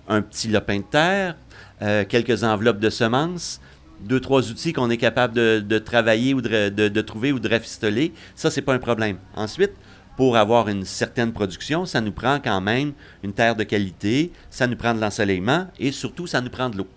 un 0.09 0.21
petit 0.21 0.47
lopin 0.47 0.77
de 0.77 0.83
terre, 0.83 1.35
euh, 1.81 2.03
quelques 2.07 2.43
enveloppes 2.43 2.79
de 2.79 2.89
semences, 2.89 3.61
deux, 4.01 4.19
trois 4.19 4.49
outils 4.49 4.73
qu'on 4.73 4.89
est 4.89 4.97
capable 4.97 5.33
de, 5.33 5.79
travailler 5.79 6.33
ou 6.33 6.41
de, 6.41 6.69
de, 6.69 7.01
trouver 7.01 7.31
ou 7.31 7.39
de 7.39 7.49
rafistoler. 7.49 8.13
Ça, 8.35 8.49
c'est 8.49 8.61
pas 8.61 8.73
un 8.73 8.79
problème. 8.79 9.17
Ensuite, 9.35 9.73
pour 10.17 10.35
avoir 10.35 10.67
une 10.67 10.83
certaine 10.83 11.31
production, 11.31 11.85
ça 11.85 12.01
nous 12.01 12.11
prend 12.11 12.39
quand 12.39 12.59
même 12.59 12.93
une 13.23 13.33
terre 13.33 13.55
de 13.55 13.63
qualité, 13.63 14.31
ça 14.49 14.67
nous 14.67 14.75
prend 14.75 14.93
de 14.93 14.99
l'ensoleillement 14.99 15.67
et 15.79 15.91
surtout, 15.91 16.27
ça 16.27 16.41
nous 16.41 16.49
prend 16.49 16.69
de 16.69 16.77
l'eau. 16.77 16.87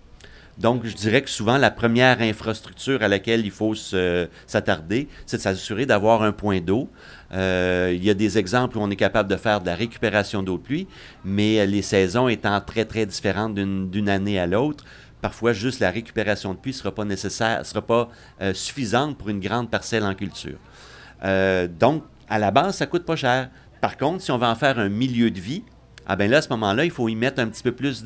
Donc, 0.57 0.85
je 0.85 0.95
dirais 0.95 1.21
que 1.23 1.29
souvent, 1.29 1.57
la 1.57 1.71
première 1.71 2.21
infrastructure 2.21 3.01
à 3.01 3.07
laquelle 3.07 3.45
il 3.45 3.51
faut 3.51 3.73
s'attarder, 3.75 5.07
c'est 5.25 5.37
de 5.37 5.41
s'assurer 5.41 5.85
d'avoir 5.85 6.21
un 6.21 6.31
point 6.31 6.61
d'eau. 6.61 6.89
Euh, 7.33 7.91
il 7.95 8.03
y 8.03 8.09
a 8.09 8.13
des 8.13 8.37
exemples 8.37 8.77
où 8.77 8.81
on 8.81 8.91
est 8.91 8.95
capable 8.95 9.29
de 9.29 9.35
faire 9.35 9.61
de 9.61 9.65
la 9.65 9.75
récupération 9.75 10.43
d'eau 10.43 10.57
de 10.57 10.63
pluie, 10.63 10.87
mais 11.25 11.65
les 11.65 11.81
saisons 11.81 12.27
étant 12.27 12.59
très, 12.61 12.85
très 12.85 13.05
différentes 13.05 13.55
d'une 13.55 14.09
année 14.09 14.39
à 14.39 14.45
l'autre, 14.45 14.85
parfois 15.21 15.53
juste 15.53 15.79
la 15.79 15.89
récupération 15.89 16.53
de 16.53 16.59
pluie 16.59 16.73
ne 16.73 16.77
sera 16.77 16.93
pas 16.93 17.05
nécessaire, 17.05 17.65
sera 17.65 17.81
pas 17.81 18.09
euh, 18.41 18.53
suffisante 18.53 19.17
pour 19.17 19.29
une 19.29 19.39
grande 19.39 19.71
parcelle 19.71 20.03
en 20.03 20.13
culture. 20.13 20.57
Euh, 21.23 21.67
donc, 21.67 22.03
à 22.29 22.37
la 22.37 22.51
base, 22.51 22.77
ça 22.77 22.85
coûte 22.85 23.05
pas 23.05 23.15
cher. 23.15 23.49
Par 23.81 23.97
contre, 23.97 24.21
si 24.21 24.31
on 24.31 24.37
va 24.37 24.49
en 24.51 24.55
faire 24.55 24.77
un 24.77 24.89
milieu 24.89 25.31
de 25.31 25.39
vie, 25.39 25.63
ah 26.05 26.15
ben 26.15 26.29
là, 26.29 26.37
à 26.37 26.41
ce 26.41 26.49
moment-là, 26.49 26.85
il 26.85 26.91
faut 26.91 27.07
y 27.09 27.15
mettre 27.15 27.41
un 27.41 27.47
petit 27.47 27.63
peu 27.63 27.71
plus 27.71 28.03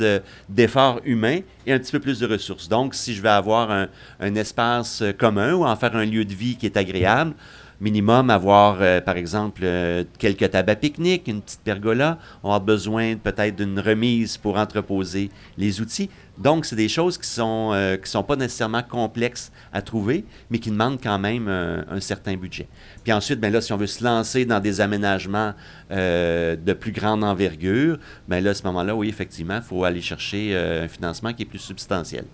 d'efforts 0.49 1.01
humains 1.05 1.39
et 1.65 1.73
un 1.73 1.79
petit 1.79 1.91
peu 1.91 1.99
plus 1.99 2.19
de 2.19 2.27
ressources. 2.27 2.69
Donc, 2.69 2.93
si 2.93 3.13
je 3.13 3.21
vais 3.21 3.29
avoir 3.29 3.71
un, 3.71 3.87
un, 4.19 4.35
espace 4.35 5.03
commun 5.17 5.53
ou 5.53 5.65
en 5.65 5.75
faire 5.75 5.95
un 5.95 6.05
lieu 6.05 6.25
de 6.25 6.33
vie 6.33 6.55
qui 6.55 6.65
est 6.65 6.77
agréable, 6.77 7.33
minimum 7.79 8.29
avoir, 8.29 8.77
euh, 8.81 9.01
par 9.01 9.17
exemple, 9.17 9.61
euh, 9.63 10.03
quelques 10.17 10.49
tables 10.51 10.69
à 10.69 10.75
pique-nique, 10.75 11.27
une 11.27 11.41
petite 11.41 11.61
pergola. 11.61 12.17
On 12.43 12.51
a 12.53 12.59
besoin 12.59 13.15
peut-être 13.15 13.55
d'une 13.55 13.79
remise 13.79 14.37
pour 14.37 14.57
entreposer 14.57 15.29
les 15.57 15.81
outils. 15.81 16.09
Donc, 16.37 16.65
c'est 16.65 16.75
des 16.75 16.89
choses 16.89 17.17
qui 17.17 17.27
sont, 17.27 17.71
euh, 17.73 17.97
sont 18.03 18.23
pas 18.23 18.35
nécessairement 18.35 18.83
complexes 18.83 19.51
à 19.73 19.81
trouver, 19.81 20.25
mais 20.49 20.59
qui 20.59 20.69
demandent 20.69 20.99
quand 21.01 21.19
même 21.19 21.47
un 21.47 21.99
certain 21.99 22.35
budget. 22.35 22.67
Puis 23.03 23.11
ensuite, 23.11 23.39
ben 23.39 23.51
là, 23.51 23.61
si 23.61 23.73
on 23.73 23.77
veut 23.77 23.87
se 23.87 24.03
lancer 24.03 24.45
dans 24.45 24.59
des 24.59 24.81
aménagements 24.81 25.53
de 25.89 26.73
plus 26.73 26.91
grande 26.91 27.23
envergure, 27.23 27.97
ben 28.27 28.43
là, 28.43 28.51
à 28.51 28.53
ce 28.53 28.63
moment-là, 28.63 28.95
oui, 28.95 29.09
effectivement, 29.09 29.57
il 29.57 29.63
faut 29.63 29.83
aller 29.83 30.01
chercher 30.01 30.55
un 30.55 30.87
financement 30.87 31.33
qui 31.33 31.43
est 31.43 31.45
plus 31.45 31.59
substantiel. 31.59 32.25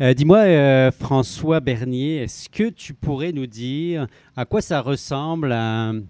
Euh, 0.00 0.14
dis-moi, 0.14 0.38
euh, 0.38 0.90
François 0.90 1.60
Bernier, 1.60 2.22
est-ce 2.22 2.48
que 2.48 2.70
tu 2.70 2.94
pourrais 2.94 3.32
nous 3.32 3.46
dire 3.46 4.06
à 4.36 4.44
quoi 4.44 4.60
ça 4.60 4.80
ressemble 4.80 5.52
un, 5.52 6.00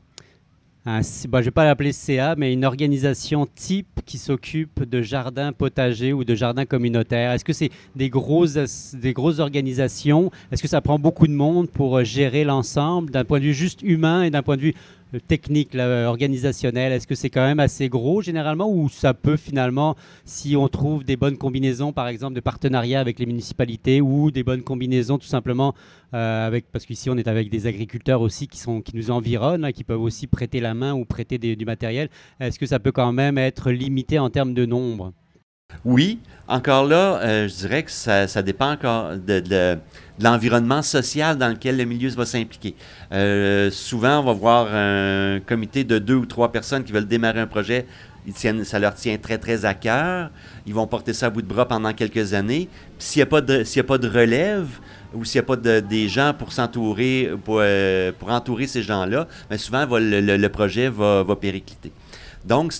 je 0.85 0.91
ne 0.91 1.43
vais 1.43 1.51
pas 1.51 1.65
l'appeler 1.65 1.93
CA, 1.93 2.35
mais 2.37 2.53
une 2.53 2.65
organisation 2.65 3.47
type 3.47 4.01
qui 4.05 4.19
s'occupe 4.19 4.83
de 4.83 5.01
jardins 5.01 5.53
potagers 5.53 6.13
ou 6.13 6.25
de 6.25 6.35
jardins 6.35 6.65
communautaires. 6.65 7.33
Est-ce 7.33 7.45
que 7.45 7.53
c'est 7.53 7.71
des 7.95 8.11
grosses, 8.11 8.95
des 8.95 9.13
grosses 9.13 9.39
organisations? 9.39 10.33
Est-ce 10.51 10.61
que 10.61 10.69
ça 10.69 10.81
prend 10.81 10.99
beaucoup 10.99 11.29
de 11.29 11.33
monde 11.33 11.71
pour 11.71 11.99
euh, 11.99 12.05
gérer 12.05 12.43
l'ensemble 12.43 13.11
d'un 13.11 13.25
point 13.25 13.39
de 13.39 13.45
vue 13.45 13.55
juste 13.55 13.83
humain 13.83 14.25
et 14.25 14.31
d'un 14.31 14.43
point 14.43 14.57
de 14.57 14.63
vue 14.63 14.75
technique, 15.19 15.75
là, 15.75 16.09
organisationnel 16.09 16.93
Est-ce 16.93 17.07
que 17.07 17.15
c'est 17.15 17.31
quand 17.31 17.45
même 17.45 17.61
assez 17.61 17.89
gros 17.89 18.23
généralement 18.23 18.71
ou 18.71 18.89
ça 18.89 19.15
peut 19.15 19.37
finalement, 19.37 19.97
si 20.25 20.57
on 20.57 20.69
trouve 20.69 21.05
des 21.05 21.17
bonnes 21.17 21.37
combinaisons, 21.37 21.93
par 21.93 22.09
exemple, 22.09 22.35
de 22.35 22.41
partenariat 22.41 23.01
avec 23.01 23.19
les 23.19 23.27
municipalités 23.27 24.01
ou 24.01 24.31
des 24.31 24.43
bonnes 24.43 24.63
combinaisons 24.63 25.19
tout 25.19 25.27
simplement 25.27 25.75
euh, 26.15 26.47
avec, 26.47 26.71
parce 26.71 26.87
qu'ici 26.87 27.11
on 27.11 27.17
est 27.17 27.29
avec 27.29 27.51
des 27.51 27.67
agriculteurs 27.67 28.21
aussi 28.21 28.49
qui, 28.49 28.59
sont, 28.59 28.81
qui 28.81 28.97
nous 28.97 29.11
environnent, 29.11 29.65
hein, 29.65 29.73
qui 29.73 29.85
peuvent 29.85 30.03
aussi 30.03 30.27
prêter 30.27 30.61
la 30.61 30.75
main 30.75 30.93
ou 30.95 31.05
prêter 31.05 31.39
du 31.39 31.65
matériel, 31.65 32.09
est-ce 32.41 32.59
que 32.59 32.67
ça 32.67 32.79
peut 32.79 32.93
quand 32.93 33.13
même 33.13 33.39
être 33.39 33.71
limité 33.71 34.19
en 34.19 34.31
termes 34.31 34.55
de 34.55 34.67
nombre? 34.67 35.13
Oui, 35.85 36.21
encore 36.49 36.85
là, 36.85 37.19
euh, 37.23 37.49
je 37.49 37.55
dirais 37.55 37.83
que 37.83 37.91
ça, 37.91 38.43
dépend 38.43 38.73
encore 38.73 39.17
de, 39.17 39.79
l'environnement 40.21 40.83
social 40.83 41.39
dans 41.39 41.49
lequel 41.49 41.77
le 41.77 41.85
milieu 41.85 42.11
va 42.11 42.27
s'impliquer. 42.27 42.75
Euh, 43.13 43.71
souvent, 43.71 44.21
on 44.21 44.25
va 44.25 44.33
voir 44.33 44.69
un 44.75 45.41
comité 45.41 45.85
de 45.85 45.99
deux 45.99 46.17
ou 46.17 46.27
trois 46.27 46.53
personnes 46.53 46.85
qui 46.85 46.93
veulent 46.93 47.07
démarrer 47.07 47.41
un 47.41 47.47
projet. 47.47 47.87
Ils 48.27 48.35
tiennent, 48.35 48.65
ça 48.65 48.79
leur 48.79 48.95
tient 48.95 49.17
très, 49.19 49.39
très 49.39 49.65
à 49.65 49.75
cœur. 49.75 50.31
Ils 50.67 50.75
vont 50.75 50.87
porter 50.87 51.13
ça 51.13 51.27
à 51.27 51.31
bout 51.31 51.43
de 51.43 51.47
bras 51.47 51.67
pendant 51.67 51.93
quelques 51.93 52.35
années. 52.35 52.69
s'il 52.99 53.21
n'y 53.21 53.25
a, 53.25 53.27
pas 53.27 53.41
de, 53.41 53.63
a 53.63 53.83
pas 53.83 53.99
de 53.99 54.09
relève, 54.09 54.69
ou 55.15 55.25
s'il 55.25 55.41
n'y 55.41 55.45
a 55.45 55.47
pas 55.47 55.57
de, 55.57 55.81
des 55.81 56.09
gens 56.09 56.33
pour 56.39 56.53
s'entourer, 56.53 57.31
pour, 57.45 57.59
euh, 57.61 58.13
pour, 58.19 58.31
entourer 58.31 58.67
ces 58.67 58.83
gens-là, 58.83 59.27
ben 59.51 59.59
souvent, 59.59 59.87
le, 59.91 60.49
projet 60.49 60.89
va, 60.89 61.23
va 61.23 61.37
péricliter. 61.37 61.93
Donc, 62.45 62.73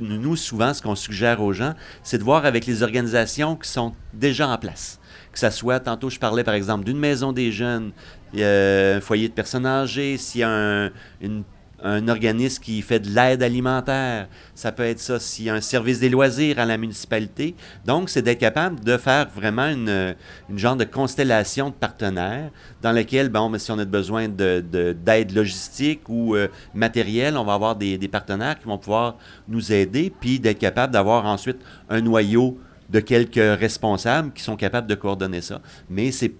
nous, 0.00 0.36
souvent, 0.36 0.74
ce 0.74 0.82
qu'on 0.82 0.94
suggère 0.94 1.42
aux 1.42 1.52
gens, 1.52 1.74
c'est 2.02 2.18
de 2.18 2.24
voir 2.24 2.44
avec 2.44 2.66
les 2.66 2.82
organisations 2.82 3.56
qui 3.56 3.68
sont 3.68 3.94
déjà 4.12 4.48
en 4.48 4.58
place. 4.58 5.00
Que 5.32 5.38
ce 5.38 5.50
soit, 5.50 5.80
tantôt, 5.80 6.10
je 6.10 6.18
parlais 6.18 6.44
par 6.44 6.54
exemple 6.54 6.84
d'une 6.84 6.98
maison 6.98 7.32
des 7.32 7.52
jeunes, 7.52 7.92
un 8.36 9.00
foyer 9.00 9.28
de 9.28 9.34
personnes 9.34 9.66
âgées, 9.66 10.16
s'il 10.18 10.40
y 10.40 10.44
a 10.44 10.50
un, 10.50 10.90
une 11.20 11.42
un 11.82 12.08
organisme 12.08 12.62
qui 12.62 12.82
fait 12.82 13.00
de 13.00 13.08
l'aide 13.08 13.42
alimentaire. 13.42 14.28
Ça 14.54 14.72
peut 14.72 14.84
être 14.84 15.00
ça 15.00 15.20
s'il 15.20 15.46
y 15.46 15.50
a 15.50 15.54
un 15.54 15.60
service 15.60 16.00
des 16.00 16.08
loisirs 16.08 16.58
à 16.58 16.64
la 16.64 16.76
municipalité. 16.76 17.54
Donc, 17.84 18.08
c'est 18.08 18.22
d'être 18.22 18.38
capable 18.38 18.80
de 18.80 18.96
faire 18.96 19.28
vraiment 19.28 19.68
une, 19.68 20.14
une, 20.50 20.58
genre 20.58 20.76
de 20.76 20.84
constellation 20.84 21.68
de 21.70 21.74
partenaires 21.74 22.50
dans 22.82 22.92
lequel, 22.92 23.28
bon, 23.28 23.56
si 23.58 23.70
on 23.70 23.78
a 23.78 23.84
besoin 23.84 24.28
d'aide 24.28 24.70
de, 24.70 25.34
logistique 25.34 26.08
ou 26.08 26.34
euh, 26.34 26.48
matériel, 26.74 27.36
on 27.36 27.44
va 27.44 27.54
avoir 27.54 27.76
des, 27.76 27.96
des, 27.98 28.08
partenaires 28.08 28.58
qui 28.58 28.66
vont 28.66 28.78
pouvoir 28.78 29.16
nous 29.46 29.72
aider, 29.72 30.12
puis 30.20 30.40
d'être 30.40 30.58
capable 30.58 30.92
d'avoir 30.92 31.26
ensuite 31.26 31.58
un 31.88 32.00
noyau 32.00 32.58
de 32.90 33.00
quelques 33.00 33.34
responsables 33.36 34.32
qui 34.32 34.42
sont 34.42 34.56
capables 34.56 34.86
de 34.86 34.94
coordonner 34.94 35.42
ça. 35.42 35.60
Mais 35.88 36.10
c'est 36.10 36.32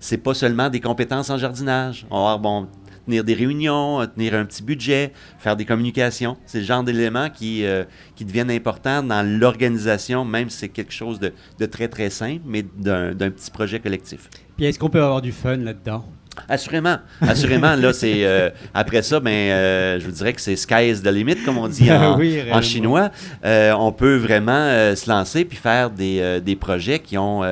c'est 0.00 0.18
pas 0.18 0.34
seulement 0.34 0.70
des 0.70 0.80
compétences 0.80 1.30
en 1.30 1.38
jardinage. 1.38 2.06
On 2.10 2.24
va 2.24 2.32
avoir, 2.32 2.38
bon, 2.38 2.68
tenir 3.08 3.24
des 3.24 3.34
réunions, 3.34 4.06
tenir 4.06 4.34
un 4.34 4.44
petit 4.44 4.62
budget, 4.62 5.12
faire 5.38 5.56
des 5.56 5.64
communications. 5.64 6.36
C'est 6.46 6.58
le 6.58 6.64
genre 6.64 6.84
d'éléments 6.84 7.30
qui, 7.30 7.64
euh, 7.64 7.84
qui 8.14 8.24
deviennent 8.24 8.50
importants 8.50 9.02
dans 9.02 9.26
l'organisation, 9.26 10.24
même 10.24 10.50
si 10.50 10.58
c'est 10.58 10.68
quelque 10.68 10.92
chose 10.92 11.18
de, 11.18 11.32
de, 11.58 11.66
très, 11.66 11.88
très 11.88 12.10
simple, 12.10 12.42
mais 12.46 12.62
d'un 12.62 13.14
petit 13.14 13.50
projet 13.50 13.80
collectif. 13.80 14.28
Puis 14.56 14.66
est-ce 14.66 14.78
qu'on 14.78 14.90
peut 14.90 15.02
avoir 15.02 15.22
du 15.22 15.32
fun 15.32 15.56
là-dedans? 15.56 16.04
Assurément, 16.48 16.96
assurément. 17.20 17.74
là, 17.74 17.92
c'est 17.92 18.24
euh, 18.24 18.50
après 18.74 19.02
ça, 19.02 19.20
ben, 19.20 19.30
euh, 19.30 20.00
je 20.00 20.04
vous 20.04 20.12
dirais 20.12 20.32
que 20.32 20.40
c'est 20.40 20.56
sky 20.56 20.90
is 20.90 21.02
the 21.02 21.08
limit, 21.08 21.36
comme 21.44 21.58
on 21.58 21.68
dit 21.68 21.90
en, 21.90 22.18
en 22.52 22.62
chinois. 22.62 23.10
on 23.44 23.92
peut 23.92 24.16
vraiment 24.16 24.94
se 24.94 25.08
lancer 25.08 25.44
puis 25.44 25.56
faire 25.56 25.90
des, 25.90 26.40
des 26.40 26.56
projets 26.56 26.98
qui 26.98 27.16
ont 27.18 27.42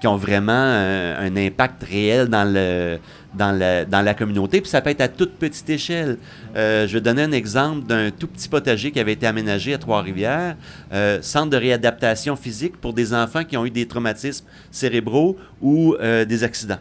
qui 0.00 0.06
ont 0.06 0.16
vraiment 0.16 0.52
un 0.52 1.36
impact 1.36 1.84
réel 1.84 2.28
dans 2.28 2.44
le 2.44 2.98
dans 3.34 3.52
la, 3.52 3.84
dans 3.84 4.02
la 4.02 4.14
communauté, 4.14 4.60
puis 4.60 4.70
ça 4.70 4.80
peut 4.80 4.90
être 4.90 5.00
à 5.00 5.08
toute 5.08 5.32
petite 5.32 5.68
échelle. 5.70 6.18
Euh, 6.56 6.86
je 6.86 6.94
vais 6.94 7.00
donner 7.00 7.22
un 7.22 7.32
exemple 7.32 7.86
d'un 7.86 8.10
tout 8.10 8.26
petit 8.26 8.48
potager 8.48 8.90
qui 8.90 9.00
avait 9.00 9.12
été 9.12 9.26
aménagé 9.26 9.74
à 9.74 9.78
Trois-Rivières, 9.78 10.56
euh, 10.92 11.18
centre 11.22 11.50
de 11.50 11.56
réadaptation 11.56 12.36
physique 12.36 12.76
pour 12.76 12.92
des 12.92 13.14
enfants 13.14 13.44
qui 13.44 13.56
ont 13.56 13.64
eu 13.64 13.70
des 13.70 13.86
traumatismes 13.86 14.46
cérébraux 14.70 15.36
ou 15.60 15.94
euh, 16.00 16.24
des 16.24 16.44
accidents. 16.44 16.78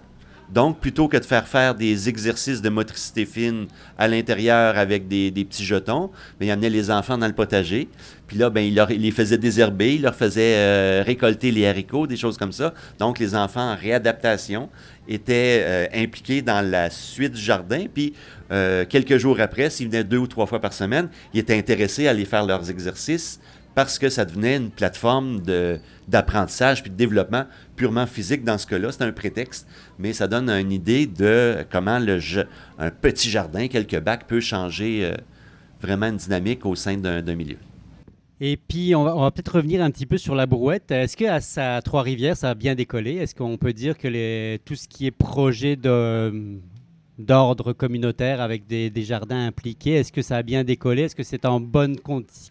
Donc, 0.54 0.80
plutôt 0.80 1.08
que 1.08 1.16
de 1.16 1.24
faire 1.24 1.48
faire 1.48 1.76
des 1.76 2.10
exercices 2.10 2.62
de 2.62 2.68
motricité 2.68 3.26
fine 3.26 3.68
à 3.98 4.10
l'intérieur 4.10 4.78
avec 4.78 5.08
des, 5.08 5.32
petits 5.32 5.64
jetons, 5.64 6.12
bien, 6.40 6.50
il 6.50 6.52
amenait 6.52 6.70
les 6.70 6.92
enfants 6.92 7.18
dans 7.18 7.28
le 7.28 7.34
potager. 7.34 7.88
Puis 8.28 8.38
là, 8.38 8.50
bien, 8.50 8.64
il, 8.64 8.76
les 8.76 9.12
faisait 9.12 9.38
désherber, 9.38 9.96
il 9.96 10.02
leur 10.02 10.16
faisait 10.16 10.56
euh, 10.56 11.04
récolter 11.06 11.52
les 11.52 11.66
haricots, 11.66 12.06
des 12.06 12.18
choses 12.18 12.38
comme 12.38 12.52
ça. 12.52 12.74
Donc, 13.00 13.18
les 13.18 13.34
enfants 13.34 13.72
en 13.72 13.76
réadaptation 13.78 14.70
étaient 15.08 15.64
euh, 15.66 15.88
impliqués 15.94 16.42
dans 16.42 16.62
la 16.70 16.90
suite 16.90 17.32
du 17.32 17.42
jardin. 17.42 17.86
Puis, 17.94 18.14
euh, 18.52 18.84
quelques 18.88 19.18
jours 19.18 19.40
après, 19.40 19.70
s'ils 19.70 19.88
venaient 19.88 20.04
deux 20.04 20.18
ou 20.18 20.28
trois 20.28 20.48
fois 20.48 20.60
par 20.60 20.74
semaine, 20.74 21.08
ils 21.34 21.40
étaient 21.40 21.58
intéressés 21.58 22.08
à 22.08 22.12
aller 22.12 22.26
faire 22.26 22.46
leurs 22.46 22.70
exercices 22.70 23.40
parce 23.74 23.98
que 24.00 24.10
ça 24.10 24.26
devenait 24.26 24.58
une 24.58 24.70
plateforme 24.70 25.42
d'apprentissage 26.08 26.82
puis 26.82 26.92
de 26.92 26.96
développement 26.98 27.46
purement 27.82 28.06
physique 28.06 28.44
dans 28.44 28.60
ce 28.60 28.68
cas-là. 28.68 28.92
C'est 28.92 29.04
un 29.04 29.12
prétexte, 29.12 29.68
mais 29.98 30.14
ça 30.14 30.28
donne 30.28 30.52
une 30.52 30.72
idée 30.72 31.08
de 31.08 31.66
comment 31.72 31.98
le 31.98 32.20
un 32.78 32.92
petit 32.92 33.28
jardin, 33.28 33.68
quelques 33.68 34.00
bacs, 34.00 34.28
peut 34.28 34.40
changer 34.40 35.04
euh, 35.04 35.16
vraiment 35.82 36.06
une 36.06 36.18
dynamique 36.18 36.64
au 36.64 36.76
sein 36.76 36.96
d'un 36.98 37.34
milieu. 37.34 37.58
Et 38.40 38.56
puis, 38.56 38.94
on 38.94 39.04
va, 39.04 39.32
peut-être 39.32 39.56
revenir 39.56 39.82
un 39.82 39.90
petit 39.90 40.06
peu 40.06 40.20
sur 40.20 40.36
la 40.36 40.46
brouette. 40.46 40.92
Est-ce 40.92 41.18
qu'à 41.18 41.82
Trois-Rivières, 41.82 42.38
ça 42.38 42.52
a 42.52 42.54
bien 42.54 42.76
décollé? 42.76 43.16
Est-ce 43.16 43.34
qu'on 43.34 43.58
peut 43.58 43.74
dire 43.74 43.98
que 43.98 44.58
tout 44.58 44.76
ce 44.76 44.88
qui 44.88 45.08
est 45.08 45.12
projet 45.12 45.76
de 45.76 46.60
d'ordre 47.22 47.74
communautaire 47.74 48.42
avec 48.42 48.68
des, 48.68 48.92
jardins 49.02 49.48
impliqués. 49.48 49.94
Est-ce 49.94 50.12
que 50.12 50.22
ça 50.22 50.38
a 50.38 50.44
bien 50.44 50.64
décollé? 50.64 51.04
Est-ce 51.04 51.16
que 51.16 51.24
c'est 51.24 51.46
en 51.46 51.60
bonne 51.60 51.96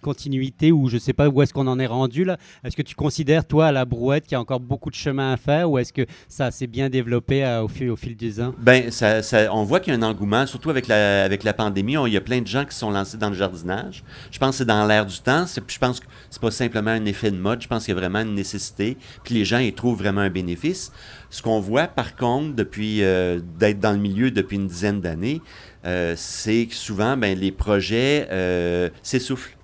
continuité 0.02 0.72
ou 0.72 0.88
je 0.88 0.94
ne 0.94 1.00
sais 1.00 1.12
pas 1.12 1.28
où 1.28 1.42
est-ce 1.42 1.52
qu'on 1.52 1.66
en 1.66 1.78
est 1.78 1.86
rendu 1.86 2.24
là? 2.24 2.38
Est-ce 2.64 2.76
que 2.76 2.82
tu 2.82 2.94
considères, 2.94 3.46
toi, 3.46 3.68
à 3.68 3.72
la 3.72 3.84
brouette, 3.84 4.24
qu'il 4.24 4.32
y 4.32 4.36
a 4.36 4.40
encore 4.40 4.60
beaucoup 4.60 4.90
de 4.90 4.94
chemin 4.94 5.32
à 5.32 5.36
faire 5.36 5.70
ou 5.70 5.78
est-ce 5.78 5.92
que 5.92 6.06
ça 6.28 6.50
s'est 6.50 6.66
bien 6.66 6.88
développé 6.88 7.46
au, 7.62 7.68
fil, 7.68 7.90
au 7.90 7.96
fil 7.96 8.16
des 8.16 8.40
ans? 8.40 8.54
Ben, 8.58 8.90
ça, 8.90 9.20
on 9.52 9.64
voit 9.64 9.80
qu'il 9.80 9.92
y 9.92 9.96
a 9.96 9.98
un 9.98 10.02
engouement, 10.02 10.46
surtout 10.46 10.70
avec 10.70 10.88
la, 10.88 11.24
avec 11.24 11.44
la 11.44 11.52
pandémie. 11.52 11.96
il 12.06 12.12
y 12.12 12.16
a 12.16 12.20
plein 12.20 12.40
de 12.40 12.46
gens 12.46 12.64
qui 12.64 12.76
sont 12.76 12.90
lancés 12.90 13.16
dans 13.16 13.30
le 13.30 13.36
jardinage. 13.36 14.02
Je 14.30 14.38
pense 14.38 14.50
que 14.50 14.56
c'est 14.56 14.64
dans 14.64 14.86
l'air 14.86 15.06
du 15.06 15.18
temps. 15.20 15.44
Je 15.46 15.78
pense 15.78 16.00
que 16.00 16.06
c'est 16.30 16.40
pas 16.40 16.50
simplement 16.50 16.90
un 16.90 17.04
effet 17.04 17.30
de 17.30 17.36
mode. 17.36 17.62
Je 17.62 17.68
pense 17.68 17.84
qu'il 17.84 17.94
y 17.94 17.96
a 17.96 18.00
vraiment 18.00 18.20
une 18.20 18.34
nécessité. 18.34 18.96
Puis 19.24 19.34
les 19.34 19.44
gens 19.44 19.58
y 19.58 19.72
trouvent 19.72 19.98
vraiment 19.98 20.20
un 20.20 20.30
bénéfice. 20.30 20.92
Ce 21.30 21.42
qu'on 21.42 21.60
voit, 21.60 21.86
par 21.86 22.16
contre, 22.16 22.56
depuis 22.56 23.04
euh, 23.04 23.38
d'être 23.58 23.78
dans 23.78 23.92
le 23.92 23.98
milieu 23.98 24.32
depuis 24.32 24.56
une 24.56 24.66
dizaine 24.66 25.00
d'années, 25.00 25.40
euh, 25.86 26.14
c'est 26.16 26.66
que 26.66 26.74
souvent, 26.74 27.16
ben, 27.16 27.38
les 27.38 27.52
projets 27.52 28.26
euh, 28.32 28.90
s'essoufflent. 29.02 29.56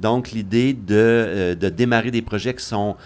Donc, 0.00 0.30
l'idée 0.32 0.72
de, 0.72 1.54
de, 1.60 1.68
démarrer 1.68 2.10
des 2.10 2.22
projets 2.22 2.54
qui 2.54 2.64
sont 2.64 2.96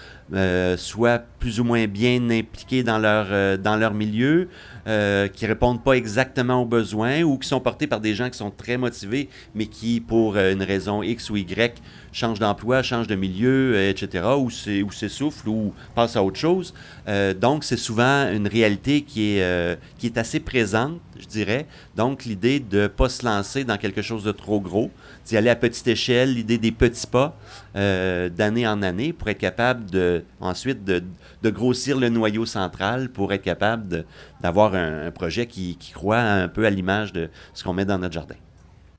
soit 0.76 1.24
plus 1.40 1.58
ou 1.58 1.64
moins 1.64 1.88
bien 1.88 2.30
impliqués 2.30 2.84
dans 2.84 2.98
leur, 2.98 3.58
dans 3.58 3.76
leur 3.76 3.94
milieu, 3.94 4.48
euh, 4.86 5.28
qui 5.28 5.46
répondent 5.46 5.82
pas 5.82 5.92
exactement 5.92 6.60
aux 6.60 6.66
besoins 6.66 7.22
ou 7.22 7.38
qui 7.38 7.48
sont 7.48 7.60
portés 7.60 7.86
par 7.86 8.00
des 8.00 8.14
gens 8.14 8.28
qui 8.28 8.36
sont 8.36 8.50
très 8.50 8.76
motivés, 8.76 9.30
mais 9.54 9.64
qui, 9.64 9.98
pour 9.98 10.36
euh, 10.36 10.52
une 10.52 10.62
raison 10.62 11.02
X 11.02 11.30
ou 11.30 11.36
Y, 11.38 11.80
changent 12.12 12.38
d'emploi, 12.38 12.82
changent 12.82 13.06
de 13.06 13.14
milieu, 13.14 13.76
euh, 13.76 13.88
etc., 13.88 14.26
ou 14.36 14.50
s'essoufflent 14.50 15.48
ou 15.48 15.72
passent 15.94 16.16
à 16.16 16.22
autre 16.22 16.38
chose. 16.38 16.74
donc, 17.40 17.64
c'est 17.64 17.78
souvent 17.78 18.30
une 18.30 18.46
réalité 18.46 19.02
qui 19.02 19.38
est, 19.38 19.78
qui 19.98 20.06
est 20.06 20.18
assez 20.18 20.40
présente, 20.40 21.00
je 21.18 21.26
dirais. 21.26 21.66
Donc, 21.96 22.26
l'idée 22.26 22.60
de 22.60 22.82
ne 22.82 22.86
pas 22.86 23.08
se 23.08 23.24
lancer 23.24 23.64
dans 23.64 23.78
quelque 23.78 24.02
chose 24.02 24.22
de 24.22 24.32
trop 24.32 24.60
gros, 24.60 24.90
d'y 25.24 25.36
aller 25.36 25.50
à 25.50 25.56
petite 25.56 25.88
échelle, 25.88 26.34
l'idée 26.34 26.58
des 26.58 26.72
petits 26.72 27.06
pas 27.06 27.36
d'année 27.74 28.66
en 28.66 28.82
année 28.82 29.12
pour 29.12 29.28
être 29.28 29.38
capable 29.38 29.90
de, 29.90 30.24
ensuite 30.40 30.84
de, 30.84 31.02
de 31.44 31.50
grossir 31.50 32.00
le 32.00 32.08
noyau 32.08 32.46
central 32.46 33.10
pour 33.12 33.32
être 33.34 33.42
capable 33.42 34.06
d'avoir 34.40 34.74
un, 34.74 35.10
projet 35.10 35.46
qui, 35.46 35.76
croit 35.92 36.18
un 36.18 36.48
peu 36.48 36.64
à 36.64 36.70
l'image 36.70 37.12
de 37.12 37.28
ce 37.52 37.62
qu'on 37.62 37.74
met 37.74 37.84
dans 37.84 37.98
notre 37.98 38.14
jardin. 38.14 38.36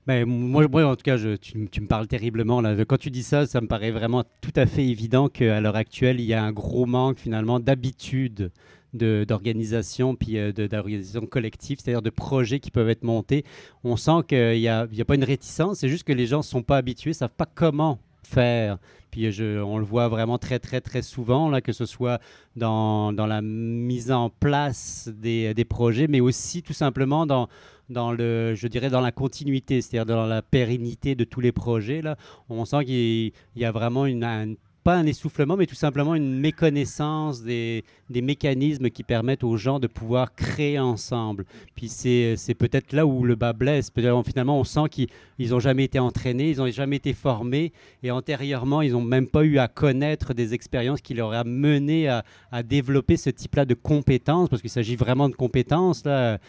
Ben, 0.06 0.26
moi, 0.26 0.66
en 0.86 0.96
tout 0.96 1.02
cas, 1.04 1.18
tu, 1.18 1.58
me 1.58 1.88
parles 1.88 2.08
terriblement. 2.08 2.62
Là. 2.62 2.86
Quand 2.86 2.98
tu 2.98 3.10
dis 3.10 3.24
ça, 3.24 3.48
ça 3.48 3.60
me 3.60 3.68
paraît 3.68 3.90
vraiment 3.90 4.24
tout 4.42 4.54
à 4.56 4.68
fait 4.68 4.86
évident 4.86 5.28
qu'à 5.28 5.60
l'heure 5.60 5.76
actuelle, 5.76 6.20
il 6.20 6.28
y 6.28 6.36
a 6.36 6.44
un 6.44 6.52
gros 6.52 6.86
manque 6.86 7.18
finalement 7.18 7.60
d'habitude 7.60 8.52
d'organisation 8.94 10.16
puis 10.16 10.38
euh, 10.38 10.54
d'organisation 10.54 11.26
collective, 11.26 11.80
c'est-à-dire 11.82 12.02
de 12.02 12.10
projets 12.12 12.60
qui 12.60 12.72
peuvent 12.72 12.88
être 12.90 13.04
montés. 13.04 13.44
On 13.84 13.98
sent 13.98 14.22
qu'il 14.28 14.60
n'y 14.60 14.70
a, 14.70 14.82
a, 14.82 15.06
pas 15.06 15.16
une 15.16 15.24
réticence, 15.26 15.80
c'est 15.80 15.90
juste 15.90 16.06
que 16.06 16.14
les 16.14 16.28
gens 16.28 16.38
ne 16.38 16.44
sont 16.44 16.64
pas 16.64 16.78
habitués, 16.78 17.10
ne 17.10 17.16
savent 17.16 17.36
pas 17.36 17.48
comment 17.54 18.00
faire. 18.26 18.78
Puis 19.12 19.32
je, 19.32 19.62
on 19.62 19.78
le 19.78 19.86
voit 19.86 20.08
vraiment 20.10 20.38
très, 20.38 20.60
très, 20.60 20.82
très 20.82 21.02
souvent, 21.02 21.50
là, 21.50 21.62
que 21.62 21.72
ce 21.72 21.86
soit 21.86 22.20
dans, 22.56 23.14
dans 23.14 23.28
la 23.28 23.42
mise 23.42 24.12
en 24.12 24.30
place 24.30 25.10
des, 25.14 25.54
des, 25.54 25.66
projets, 25.66 26.08
mais 26.08 26.20
aussi 26.20 26.62
tout 26.62 26.74
simplement 26.74 27.26
dans, 27.26 27.48
dans 27.90 28.12
le, 28.12 28.56
je 28.56 28.68
dirais, 28.68 28.90
dans 28.90 29.02
la 29.02 29.12
continuité, 29.12 29.82
c'est-à-dire 29.82 30.16
dans 30.16 30.26
la 30.26 30.42
pérennité 30.42 31.16
de 31.16 31.24
tous 31.24 31.40
les 31.40 31.52
projets. 31.52 32.02
Là. 32.02 32.18
On 32.50 32.66
sent 32.66 32.86
qu'il 32.86 33.32
y 33.56 33.66
a 33.66 33.72
vraiment 33.72 34.06
une, 34.06 34.58
pas 34.84 34.96
un 34.96 35.06
essoufflement, 35.08 35.58
mais 35.58 35.66
tout 35.66 35.76
simplement 35.76 36.14
une 36.14 36.40
méconnaissance 36.40 37.42
des, 37.42 37.84
des 38.10 38.22
mécanismes 38.22 38.90
qui 38.90 39.04
permettent 39.04 39.44
aux 39.44 39.58
gens 39.58 39.80
de 39.80 39.88
pouvoir 39.88 40.36
créer 40.36 40.80
ensemble. 40.80 41.46
Puis 41.76 41.88
c'est 41.90 42.56
peut-être 42.58 42.94
là 42.94 43.06
où 43.06 43.24
le 43.24 43.36
bas 43.36 43.54
blesse. 43.54 43.92
Finalement, 43.94 44.60
on 44.60 44.64
sent 44.64 44.90
qu'ils 44.90 45.50
n'ont 45.50 45.60
jamais 45.60 45.86
été 45.86 46.00
entraînés, 46.00 46.52
ils 46.52 46.58
n'ont 46.58 46.70
jamais 46.70 46.98
été 46.98 47.14
formés, 47.14 47.72
et 48.04 48.12
antérieurement, 48.12 48.82
ils 48.82 48.92
n'ont 48.92 49.02
même 49.02 49.28
pas 49.28 49.44
eu 49.44 49.58
à 49.58 49.68
connaître 49.68 50.34
des 50.34 50.54
expériences 50.54 51.02
qui 51.02 51.14
leur 51.14 51.30
ont 51.30 51.44
mené 51.46 52.08
à, 52.08 52.24
à 52.52 52.64
développer 52.64 53.18
ce 53.18 53.30
type-là 53.30 53.66
de 53.66 53.74
compétences, 53.74 54.50
parce 54.50 54.62
qu'il 54.62 54.72
s'agit 54.72 54.96
vraiment 54.96 55.30
de 55.30 55.36
compétences, 55.36 56.06
là, 56.06 56.40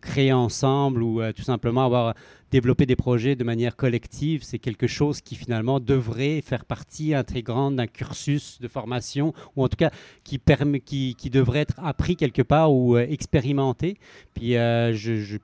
créer 0.00 0.32
ensemble 0.32 1.02
ou 1.02 1.20
euh, 1.20 1.32
tout 1.32 1.42
simplement 1.42 1.84
avoir 1.84 2.14
développer 2.50 2.86
des 2.86 2.96
projets 2.96 3.36
de 3.36 3.44
manière 3.44 3.76
collective, 3.76 4.42
c'est 4.44 4.58
quelque 4.58 4.86
chose 4.86 5.20
qui 5.20 5.34
finalement 5.34 5.80
devrait 5.80 6.40
faire 6.40 6.64
partie 6.64 7.14
intégrante 7.14 7.76
d'un 7.76 7.86
cursus 7.86 8.60
de 8.60 8.68
formation, 8.68 9.34
ou 9.56 9.64
en 9.64 9.68
tout 9.68 9.76
cas 9.76 9.90
qui, 10.22 10.38
permet, 10.38 10.80
qui, 10.86 11.14
qui 11.16 11.28
devrait 11.28 11.60
être 11.60 11.74
appris 11.82 12.16
quelque 12.16 12.40
part 12.40 12.72
ou 12.72 12.96
euh, 12.96 13.06
expérimenté. 13.08 13.98
Puis 14.32 14.56
euh, 14.56 14.96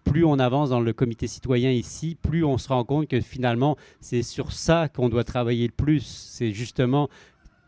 plus 0.05 0.24
on 0.24 0.38
avance 0.38 0.70
dans 0.70 0.81
le 0.81 0.92
comité 0.94 1.26
citoyen 1.26 1.70
ici, 1.70 2.16
plus 2.20 2.44
on 2.44 2.57
se 2.57 2.68
rend 2.68 2.85
compte 2.85 3.09
que 3.09 3.20
finalement 3.20 3.76
c'est 4.00 4.22
sur 4.22 4.52
ça 4.52 4.88
qu'on 4.88 5.11
doit 5.11 5.24
travailler 5.24 5.66
le 5.66 5.72
plus. 5.72 6.00
C'est 6.00 6.52
justement 6.52 7.11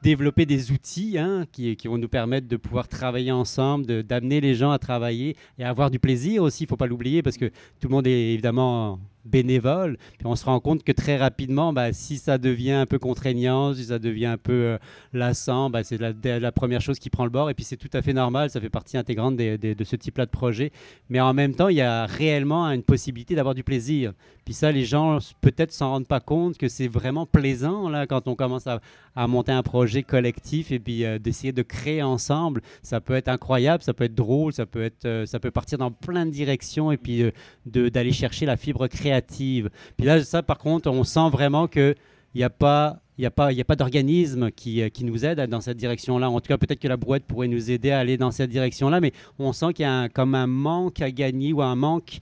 développer 0.02 0.44
des 0.44 0.70
outils 0.70 1.18
hein, 1.18 1.46
qui, 1.50 1.76
qui, 1.76 1.88
vont 1.88 1.96
nous 1.96 2.08
permettre 2.08 2.46
de 2.46 2.56
pouvoir 2.56 2.88
travailler 2.88 3.32
ensemble, 3.32 4.02
d'amener 4.02 4.40
les 4.40 4.54
gens 4.54 4.70
à 4.70 4.78
travailler 4.78 5.34
et 5.58 5.64
à 5.64 5.70
avoir 5.70 5.90
du 5.90 5.98
plaisir 5.98 6.42
aussi, 6.42 6.64
il 6.64 6.66
ne 6.66 6.68
faut 6.68 6.76
pas 6.76 6.86
l'oublier, 6.86 7.22
parce 7.22 7.38
que 7.38 7.46
tout 7.80 7.88
le 7.88 7.94
monde 7.94 8.06
est 8.06 8.34
évidemment 8.34 9.00
bénévole. 9.24 9.96
Puis 10.18 10.26
on 10.26 10.36
se 10.36 10.44
rend 10.44 10.60
compte 10.60 10.82
que 10.82 10.92
très 10.92 11.16
rapidement, 11.16 11.72
bah, 11.72 11.92
si 11.92 12.18
ça 12.18 12.38
devient 12.38 12.72
un 12.72 12.86
peu 12.86 12.98
contraignant, 12.98 13.74
si 13.74 13.84
ça 13.84 13.98
devient 13.98 14.26
un 14.26 14.36
peu 14.36 14.52
euh, 14.52 14.78
lassant, 15.12 15.70
bah, 15.70 15.82
c'est 15.82 15.98
la, 15.98 16.52
première 16.52 16.80
chose 16.80 16.98
qui 16.98 17.10
prend 17.10 17.24
le 17.24 17.30
bord. 17.30 17.50
Et 17.50 17.54
puis 17.54 17.64
c'est 17.64 17.76
tout 17.76 17.90
à 17.92 18.02
fait 18.02 18.12
normal, 18.12 18.50
ça 18.50 18.60
fait 18.60 18.68
partie 18.68 18.96
intégrante 18.96 19.36
de 19.36 19.84
ce 19.84 19.96
type-là 19.96 20.26
de 20.26 20.30
projet. 20.30 20.72
Mais 21.08 21.20
en 21.20 21.34
même 21.34 21.54
temps, 21.54 21.68
il 21.68 21.76
y 21.76 21.80
a 21.80 22.06
réellement 22.06 22.66
une 22.66 22.82
possibilité 22.82 23.34
d'avoir 23.34 23.54
du 23.54 23.64
plaisir. 23.64 24.12
Puis 24.44 24.54
ça, 24.54 24.70
les 24.70 24.84
gens 24.84 25.18
peut-être 25.40 25.72
s'en 25.72 25.90
rendent 25.90 26.06
pas 26.06 26.20
compte 26.20 26.58
que 26.58 26.68
c'est 26.68 26.88
vraiment 26.88 27.24
plaisant 27.24 27.88
là 27.88 28.06
quand 28.06 28.28
on 28.28 28.34
commence 28.34 28.66
à, 28.66 28.80
monter 29.26 29.52
un 29.52 29.62
projet 29.62 30.02
collectif 30.02 30.72
et 30.72 30.80
puis 30.80 31.04
euh, 31.04 31.20
d'essayer 31.20 31.52
de 31.52 31.62
créer 31.62 32.02
ensemble. 32.02 32.60
Ça 32.82 33.00
peut 33.00 33.14
être 33.14 33.28
incroyable, 33.28 33.82
ça 33.82 33.94
peut 33.94 34.04
être 34.04 34.14
drôle, 34.14 34.52
ça 34.52 34.66
peut 34.66 34.82
être, 34.82 35.04
euh, 35.04 35.24
ça 35.24 35.38
peut 35.38 35.52
partir 35.52 35.78
dans 35.78 35.92
plein 35.92 36.26
de 36.26 36.32
directions 36.32 36.90
et 36.90 36.96
puis 36.96 37.22
d'aller 37.64 38.12
chercher 38.12 38.44
la 38.44 38.56
fibre 38.56 38.88
créative 38.88 39.13
puis 39.22 39.62
là, 39.98 40.22
ça, 40.24 40.42
par 40.42 40.58
contre, 40.58 40.90
on 40.90 41.04
sent 41.04 41.28
vraiment 41.30 41.66
qu'il 41.66 41.94
n'y 42.34 42.44
a 42.44 42.50
pas 42.50 43.00
il 43.16 43.22
n'y 43.22 43.26
a 43.26 43.30
pas, 43.30 43.50
pas 43.66 43.76
d'organisme 43.76 44.50
qui, 44.50 44.82
euh, 44.82 44.88
qui, 44.88 45.04
nous 45.04 45.24
aide 45.24 45.40
dans 45.48 45.60
cette 45.60 45.76
direction-là. 45.76 46.28
En 46.28 46.40
tout 46.40 46.48
cas, 46.48 46.58
peut-être 46.58 46.80
que 46.80 46.88
la 46.88 46.96
brouette 46.96 47.24
pourrait 47.24 47.46
nous 47.46 47.70
aider 47.70 47.92
à 47.92 48.00
aller 48.00 48.16
dans 48.16 48.32
cette 48.32 48.50
direction-là, 48.50 49.00
mais 49.00 49.12
on 49.38 49.52
sent 49.52 49.72
qu'il 49.74 49.84
y 49.84 49.88
a 49.88 50.08
comme 50.08 50.34
un 50.34 50.48
manque 50.48 51.00
à 51.00 51.10
gagner 51.10 51.52
ou 51.52 51.62
un 51.62 51.76
manque 51.76 52.18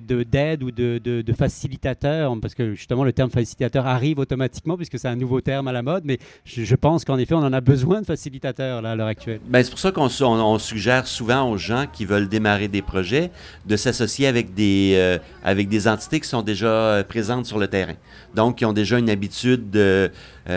d'aide 0.00 0.62
ou 0.62 0.70
de, 0.70 0.98
de, 0.98 1.32
facilitateur, 1.32 2.34
parce 2.40 2.54
que 2.54 2.74
justement 2.74 3.04
le 3.04 3.12
terme 3.12 3.30
facilitateur 3.30 3.86
arrive 3.86 4.18
automatiquement 4.18 4.76
puisque 4.76 4.98
c'est 4.98 5.08
un 5.08 5.16
nouveau 5.16 5.40
terme 5.40 5.68
à 5.68 5.72
la 5.72 5.82
mode, 5.82 6.04
mais 6.04 6.18
je, 6.44 6.74
pense 6.74 7.04
qu'en 7.04 7.18
effet 7.18 7.34
on 7.34 7.38
en 7.38 7.52
a 7.52 7.60
besoin 7.60 8.00
de 8.00 8.06
facilitateurs 8.06 8.82
là, 8.82 8.92
à 8.92 8.96
l'heure 8.96 9.06
actuelle. 9.06 9.40
Ben, 9.48 9.62
c'est 9.62 9.70
pour 9.70 9.78
ça 9.78 9.92
qu'on 9.92 10.08
on, 10.20 10.58
suggère 10.58 11.06
souvent 11.06 11.50
aux 11.50 11.58
gens 11.58 11.86
qui 11.92 12.04
veulent 12.04 12.28
démarrer 12.28 12.68
des 12.68 12.82
projets 12.82 13.30
de 13.66 13.76
s'associer 13.76 14.26
avec, 14.26 14.54
des 14.54 14.94
euh, 14.96 15.18
avec 15.44 15.68
des 15.68 15.88
entités 15.88 16.20
qui 16.20 16.28
sont 16.28 16.42
déjà 16.42 16.66
euh, 16.66 17.04
présentes 17.04 17.46
sur 17.46 17.58
le 17.58 17.68
terrain. 17.68 17.94
Donc, 18.34 18.56
qui 18.56 18.64
ont 18.64 18.72
déjà 18.72 18.98
une 18.98 19.10
habitude 19.10 19.70
de 19.70 20.10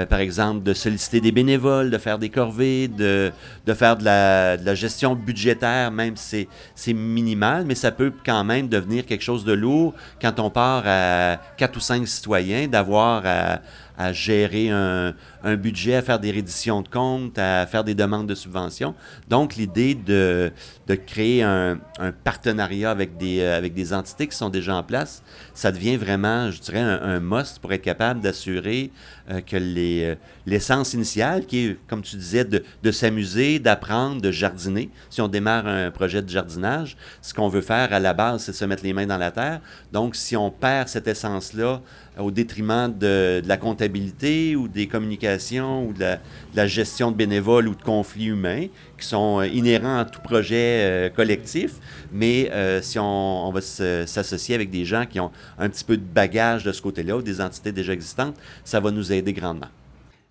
par 0.10 0.20
exemple, 0.20 0.64
de 0.64 0.74
solliciter 0.74 1.20
des 1.22 1.32
bénévoles, 1.32 1.90
de 1.90 1.98
faire 1.98 2.20
des 2.20 2.30
corvées, 2.30 2.88
de, 2.88 3.32
de 3.66 3.74
faire 3.74 3.98
de 3.98 4.06
la, 4.06 4.76
gestion 4.76 5.16
budgétaire, 5.16 5.92
même 5.92 6.16
si 6.16 6.48
c'est 6.76 6.94
minimal, 6.94 7.66
mais 7.66 7.76
ça 7.76 7.92
peut 7.92 8.14
quand 8.26 8.44
même 8.44 8.68
devenir 8.68 9.06
quelque 9.06 9.24
chose 9.24 9.44
de 9.46 9.54
lourd 9.54 9.94
quand 10.22 10.40
on 10.40 10.50
part 10.50 10.84
à 10.86 11.38
quatre 11.58 11.78
ou 11.78 11.80
cinq 11.80 12.08
citoyens, 12.08 12.68
d'avoir 12.68 13.24
à, 13.26 13.60
à 14.00 14.14
gérer 14.14 14.70
un, 14.70 15.14
un, 15.44 15.56
budget, 15.58 15.96
à 15.96 16.02
faire 16.02 16.20
des 16.20 16.32
redditions 16.32 16.82
de 16.82 16.88
comptes, 16.88 17.38
à 17.38 17.68
faire 17.68 17.84
des 17.84 17.96
demandes 17.96 18.28
de 18.28 18.34
subventions. 18.34 18.96
Donc, 19.28 19.58
l'idée 19.58 19.94
de, 19.94 20.54
de, 20.88 20.96
créer 20.96 21.44
un, 21.44 21.80
un, 22.00 22.14
partenariat 22.14 22.92
avec 22.92 23.18
des, 23.18 23.42
euh, 23.42 23.58
avec 23.58 23.74
des 23.74 23.92
entités 23.94 24.28
qui 24.28 24.38
sont 24.38 24.50
déjà 24.50 24.74
en 24.74 24.84
place, 24.84 25.22
ça 25.54 25.74
devient 25.74 25.98
vraiment, 25.98 26.50
je 26.50 26.62
dirais, 26.62 26.80
un 26.80 27.20
must 27.20 27.60
pour 27.60 27.74
être 27.74 27.82
capable 27.82 28.22
d'assurer 28.22 28.90
euh, 29.32 29.42
que 29.42 29.58
euh, 29.58 30.16
l'essence 30.48 30.96
initiale, 30.96 31.46
qui 31.46 31.68
est, 31.68 31.78
comme 31.88 32.02
tu 32.02 32.16
disais, 32.16 32.46
de, 32.46 32.64
de 32.82 32.92
s'amuser, 32.92 33.60
d'apprendre, 33.60 34.22
de 34.22 34.32
jardiner. 34.32 34.90
Si 35.12 35.22
on 35.22 35.28
démarre 35.28 35.68
un 35.68 35.92
projet 35.92 36.24
de 36.24 36.30
jardinage, 36.30 36.98
ce 37.22 37.32
qu'on 37.36 37.48
veut 37.48 37.62
faire 37.62 37.94
à 37.94 38.00
la 38.00 38.14
base, 38.14 38.46
c'est 38.46 38.54
se 38.54 38.66
mettre 38.66 38.84
les 38.84 38.92
mains 38.92 39.06
dans 39.06 39.20
la 39.20 39.30
terre. 39.30 39.62
Donc, 39.94 40.16
si 40.16 40.36
on 40.36 40.50
perd 40.50 40.88
cette 40.88 41.08
essence-là 41.08 41.80
au 42.18 42.32
détriment 42.32 42.92
de, 42.92 43.40
de, 43.42 43.48
la 43.48 43.56
comptabilité 43.56 44.56
ou 44.56 44.68
des 44.68 44.88
communications 44.88 45.88
ou 45.88 45.94
de 45.94 46.18
la, 46.56 46.68
gestion 46.68 47.12
de 47.12 47.16
bénévoles 47.16 47.68
ou 47.68 47.76
de 47.76 47.82
conflits 47.82 48.26
humains 48.26 48.66
qui 48.98 49.08
sont 49.08 49.40
euh, 49.40 49.48
inhérents 49.48 50.00
à 50.00 50.06
tout 50.06 50.22
projet 50.22 51.14
collectif, 51.16 51.76
mais 52.12 52.52
si 52.82 52.98
on, 53.00 53.48
on 53.48 53.52
va 53.52 53.62
s'associer 53.62 54.56
avec 54.56 54.70
des 54.72 54.86
gens 54.86 55.06
qui 55.06 55.20
ont 55.20 55.32
un 55.58 55.70
petit 55.70 55.84
peu 55.84 55.98
de 55.98 56.04
bagage 56.04 56.64
de 56.64 56.72
ce 56.72 56.82
côté-là 56.82 57.18
ou 57.18 57.22
des 57.22 57.40
entités 57.40 57.72
déjà 57.72 57.94
existantes, 57.94 58.36
ça 58.64 58.80
va 58.80 58.92
nous 58.92 59.14
aider 59.14 59.19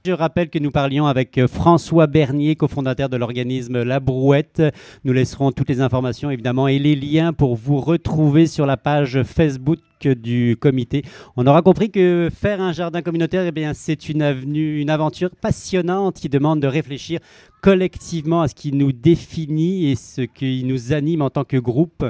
Je 0.07 0.13
rappelle 0.13 0.49
que 0.49 0.59
nous 0.59 0.71
parlions 0.71 1.07
avec 1.07 1.37
euh, 1.37 1.49
François 1.49 2.07
Bernier, 2.07 2.57
cofondateur 2.57 3.09
de 3.09 3.17
l'organisme 3.17 3.83
La 3.83 4.01
Brouette. 4.01 4.63
Nous 5.05 5.13
laisserons 5.13 5.53
toutes 5.53 5.69
les 5.69 5.81
informations 5.81 6.31
évidemment 6.31 6.69
et 6.69 6.79
les 6.79 6.97
liens 6.97 7.33
pour 7.33 7.57
vous 7.57 7.79
retrouver 7.79 8.47
sur 8.47 8.65
la 8.65 8.77
page 8.77 9.23
Facebook 9.25 9.81
du 10.01 10.57
comité. 10.59 11.03
On 11.37 11.47
aura 11.47 11.61
compris 11.61 11.91
que 11.91 12.31
faire 12.33 12.63
un 12.63 12.73
jardin 12.73 13.03
communautaire, 13.03 13.45
eh 13.45 13.53
bien, 13.53 13.75
c'est 13.75 14.09
une 14.09 14.23
avenue, 14.23 14.81
une 14.81 14.91
aventure 14.91 15.31
passionnante 15.31 16.15
qui 16.15 16.29
demande 16.29 16.61
de 16.61 16.69
réfléchir 16.69 17.21
collectivement 17.61 18.41
à 18.41 18.49
ce 18.49 18.55
qui 18.55 18.73
nous 18.73 18.93
définit 18.93 19.91
et 19.91 19.97
ce 19.97 20.23
qui 20.23 20.65
nous 20.65 20.93
anime 20.93 21.23
en 21.23 21.31
tant 21.31 21.45
que 21.45 21.57
groupe 21.57 22.05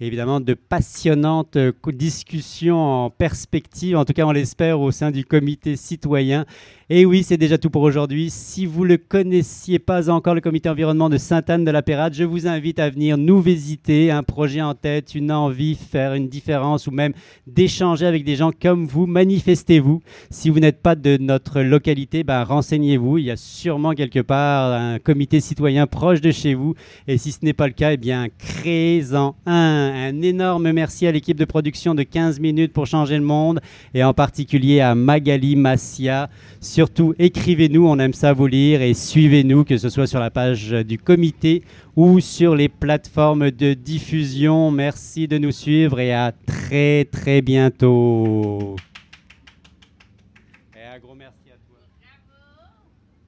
évidemment 0.00 0.40
de 0.40 0.54
passionnantes 0.54 1.56
euh, 1.56 1.72
discussions 1.92 3.04
en 3.04 3.10
perspective, 3.10 3.96
en 3.96 4.04
tout 4.04 4.12
cas 4.12 4.24
on 4.24 4.32
l'espère 4.32 4.80
au 4.80 4.90
sein 4.90 5.10
du 5.10 5.24
comité 5.24 5.76
citoyen. 5.76 6.44
Et 6.96 7.06
oui, 7.06 7.24
c'est 7.24 7.36
déjà 7.36 7.58
tout 7.58 7.70
pour 7.70 7.82
aujourd'hui. 7.82 8.30
Si 8.30 8.66
vous 8.66 8.86
ne 8.86 8.94
connaissiez 8.94 9.80
pas 9.80 10.10
encore 10.10 10.36
le 10.36 10.40
comité 10.40 10.68
environnement 10.68 11.10
de 11.10 11.18
Sainte-Anne 11.18 11.64
de 11.64 11.72
la 11.72 11.82
Pérade, 11.82 12.14
je 12.14 12.22
vous 12.22 12.46
invite 12.46 12.78
à 12.78 12.88
venir 12.88 13.18
nous 13.18 13.40
visiter, 13.40 14.12
un 14.12 14.22
projet 14.22 14.62
en 14.62 14.74
tête, 14.74 15.16
une 15.16 15.32
envie, 15.32 15.74
faire 15.74 16.14
une 16.14 16.28
différence 16.28 16.86
ou 16.86 16.92
même 16.92 17.12
d'échanger 17.48 18.06
avec 18.06 18.22
des 18.22 18.36
gens 18.36 18.52
comme 18.52 18.86
vous. 18.86 19.06
Manifestez-vous. 19.06 20.02
Si 20.30 20.50
vous 20.50 20.60
n'êtes 20.60 20.82
pas 20.82 20.94
de 20.94 21.16
notre 21.16 21.62
localité, 21.62 22.22
ben, 22.22 22.44
renseignez-vous. 22.44 23.18
Il 23.18 23.24
y 23.24 23.32
a 23.32 23.36
sûrement 23.36 23.94
quelque 23.94 24.20
part 24.20 24.72
un 24.72 25.00
comité 25.00 25.40
citoyen 25.40 25.88
proche 25.88 26.20
de 26.20 26.30
chez 26.30 26.54
vous. 26.54 26.76
Et 27.08 27.18
si 27.18 27.32
ce 27.32 27.40
n'est 27.42 27.54
pas 27.54 27.66
le 27.66 27.72
cas, 27.72 27.94
eh 27.94 27.96
bien, 27.96 28.28
créez-en 28.38 29.34
un. 29.46 29.92
Un 30.04 30.22
énorme 30.22 30.70
merci 30.70 31.08
à 31.08 31.10
l'équipe 31.10 31.40
de 31.40 31.44
production 31.44 31.96
de 31.96 32.04
15 32.04 32.38
minutes 32.38 32.72
pour 32.72 32.86
changer 32.86 33.16
le 33.16 33.24
monde 33.24 33.60
et 33.94 34.04
en 34.04 34.14
particulier 34.14 34.80
à 34.80 34.94
Magali 34.94 35.56
Massia. 35.56 36.30
Surtout, 36.84 37.14
écrivez-nous, 37.18 37.88
on 37.88 37.98
aime 37.98 38.12
ça 38.12 38.34
vous 38.34 38.46
lire 38.46 38.82
et 38.82 38.92
suivez-nous, 38.92 39.64
que 39.64 39.78
ce 39.78 39.88
soit 39.88 40.06
sur 40.06 40.20
la 40.20 40.28
page 40.28 40.70
du 40.86 40.98
comité 40.98 41.62
ou 41.96 42.20
sur 42.20 42.54
les 42.54 42.68
plateformes 42.68 43.50
de 43.50 43.72
diffusion. 43.72 44.70
Merci 44.70 45.26
de 45.26 45.38
nous 45.38 45.50
suivre 45.50 45.98
et 45.98 46.12
à 46.12 46.34
très 46.46 47.06
très 47.06 47.40
bientôt. 47.40 48.76